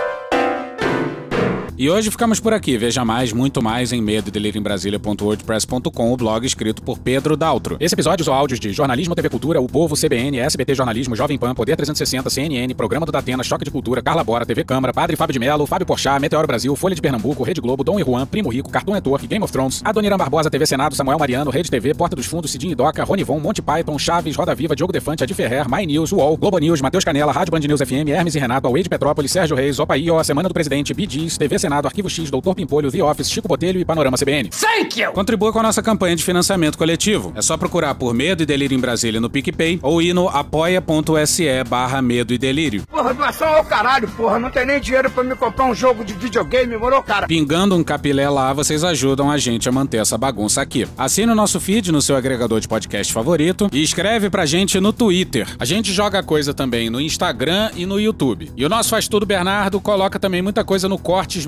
[1.79, 2.77] E hoje ficamos por aqui.
[2.77, 4.31] Veja mais, muito mais em medo
[6.13, 7.79] o blog escrito por Pedro Daltro.
[7.81, 11.55] Esse episódio usou áudios de Jornalismo TV Cultura, O Povo, CBN, SBT Jornalismo, Jovem Pan,
[11.55, 15.33] Poder 360, CNN, Programa do Datena, Choque de Cultura, Carla Bora, TV Câmara, Padre Fábio
[15.33, 18.51] de Mello, Fábio Porchat, Meteoro Brasil, Folha de Pernambuco, Rede Globo, Dom e Juan, Primo
[18.51, 22.15] Rico, Cartoon Network, Game of Thrones, Adoniran Barbosa, TV Senado, Samuel Mariano, Rede TV, Porta
[22.15, 25.67] dos Fundos, Cidinho Doca, Rony Von, Monte Python, Chaves, Roda Viva, Diogo Defante, Adi Ferrer,
[25.69, 28.85] My News, UOL, Globo News, Matheus Canela, Rádio Band News FM, Hermes e Renato, Away
[28.85, 32.91] Petrópolis, Sérgio Reis, Opaí, A Semana do Presidente, BDs, TV Senado, Arquivo X, Doutor Pimpolho,
[32.91, 34.51] The Office, Chico Botelho e Panorama CBN.
[34.51, 35.13] Thank you!
[35.13, 37.33] Contribua com a nossa campanha de financiamento coletivo.
[37.37, 41.65] É só procurar por Medo e Delírio em Brasília no PicPay ou ir no apoia.se
[41.69, 42.83] barra Medo e Delírio.
[42.91, 44.39] Porra, doação ao caralho, porra.
[44.39, 47.27] Não tem nem dinheiro pra me comprar um jogo de videogame, morou, cara?
[47.27, 50.87] Pingando um capilé lá, vocês ajudam a gente a manter essa bagunça aqui.
[50.99, 54.93] Assine o nosso feed no seu agregador de podcast favorito e escreve pra gente no
[54.93, 55.47] Twitter.
[55.59, 58.51] A gente joga coisa também no Instagram e no YouTube.
[58.57, 61.47] E o nosso Faz Tudo Bernardo coloca também muita coisa no Cortes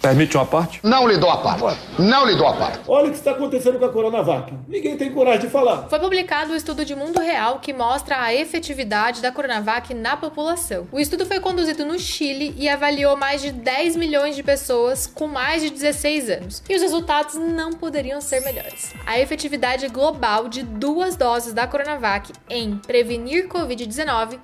[0.00, 0.80] Permite uma parte?
[0.82, 1.78] Não lhe dou a parte.
[1.98, 2.80] Não lhe dou a parte.
[2.88, 4.50] Olha o que está acontecendo com a Coronavac.
[4.66, 5.88] Ninguém tem coragem de falar.
[5.90, 10.16] Foi publicado o um estudo de mundo real que mostra a efetividade da Coronavac na
[10.16, 10.88] população.
[10.90, 15.26] O estudo foi conduzido no Chile e avaliou mais de 10 milhões de pessoas com
[15.26, 16.62] mais de 16 anos.
[16.66, 18.94] E os resultados não poderiam ser melhores.
[19.04, 24.38] A efetividade global de duas doses da Coronavac em prevenir Covid-19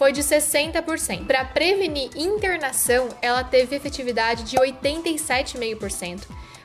[0.00, 1.26] foi de 60%.
[1.26, 6.22] Para prevenir internação, ela teve efetividade de 87,5%.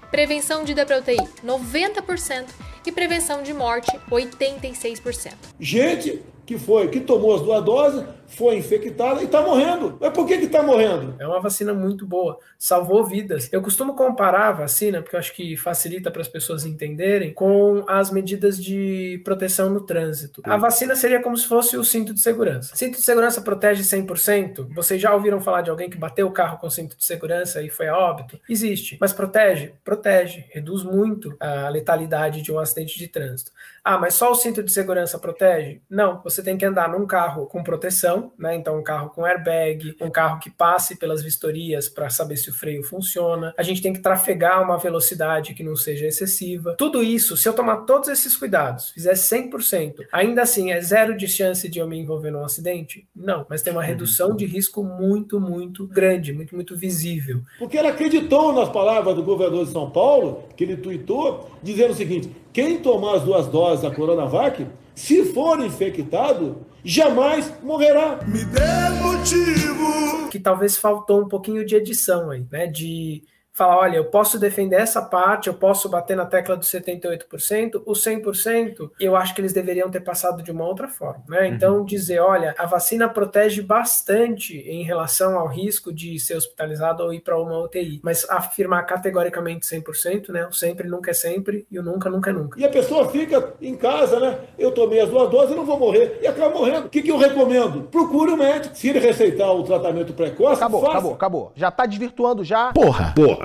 [0.10, 2.46] Prevenção de DPUTI, 90%.
[2.86, 5.34] E prevenção de morte, 86%.
[5.60, 8.06] Gente que foi, que tomou as duas doses,
[8.36, 9.98] foi infectada e está morrendo.
[10.00, 11.16] Mas por que está morrendo?
[11.20, 13.50] É uma vacina muito boa, salvou vidas.
[13.52, 17.84] Eu costumo comparar a vacina, porque eu acho que facilita para as pessoas entenderem, com
[17.88, 20.42] as medidas de proteção no trânsito.
[20.44, 22.76] A vacina seria como se fosse o cinto de segurança.
[22.76, 24.74] Cinto de segurança protege 100%?
[24.74, 27.70] Vocês já ouviram falar de alguém que bateu o carro com cinto de segurança e
[27.70, 28.40] foi a óbito?
[28.50, 28.98] Existe.
[29.00, 29.74] Mas protege?
[29.84, 30.46] Protege.
[30.50, 33.52] Reduz muito a letalidade de um acidente de trânsito.
[33.84, 35.82] Ah, mas só o cinto de segurança protege?
[35.90, 38.56] Não, você tem que andar num carro com proteção, né?
[38.56, 42.54] Então, um carro com airbag, um carro que passe pelas vistorias para saber se o
[42.54, 43.54] freio funciona.
[43.58, 46.76] A gente tem que trafegar uma velocidade que não seja excessiva.
[46.78, 51.28] Tudo isso, se eu tomar todos esses cuidados, fizer 100%, ainda assim é zero de
[51.28, 53.08] chance de eu me envolver num acidente?
[53.16, 57.42] Não, mas tem uma redução de risco muito, muito grande, muito, muito visível.
[57.60, 61.96] Porque ela acreditou nas palavras do governador de São Paulo, que ele tuitou, dizendo o
[61.96, 64.66] seguinte: quem tomar as duas doses da Coronavac,
[64.96, 68.20] se for infectado, jamais morrerá.
[68.26, 70.30] Me dê motivo.
[70.30, 72.66] Que talvez faltou um pouquinho de edição aí, né?
[72.66, 73.24] De
[73.56, 77.94] falar, olha, eu posso defender essa parte, eu posso bater na tecla dos 78%, o
[77.94, 81.48] 100%, eu acho que eles deveriam ter passado de uma outra forma, né?
[81.48, 81.86] Então, uhum.
[81.86, 87.22] dizer, olha, a vacina protege bastante em relação ao risco de ser hospitalizado ou ir
[87.22, 90.46] para uma UTI, mas afirmar categoricamente 100%, né?
[90.48, 92.60] O sempre nunca é sempre e o nunca nunca é nunca.
[92.60, 94.38] E a pessoa fica em casa, né?
[94.60, 96.88] Eu tomei as duas doses e não vou morrer, e acaba morrendo.
[96.88, 97.84] O que, que eu recomendo?
[97.84, 98.76] Procure o um médico.
[98.76, 100.92] Se ele receitar o tratamento precoce, acabou, faça.
[100.92, 101.52] acabou, acabou.
[101.56, 102.74] Já tá desvirtuando já.
[102.74, 103.45] Porra, porra.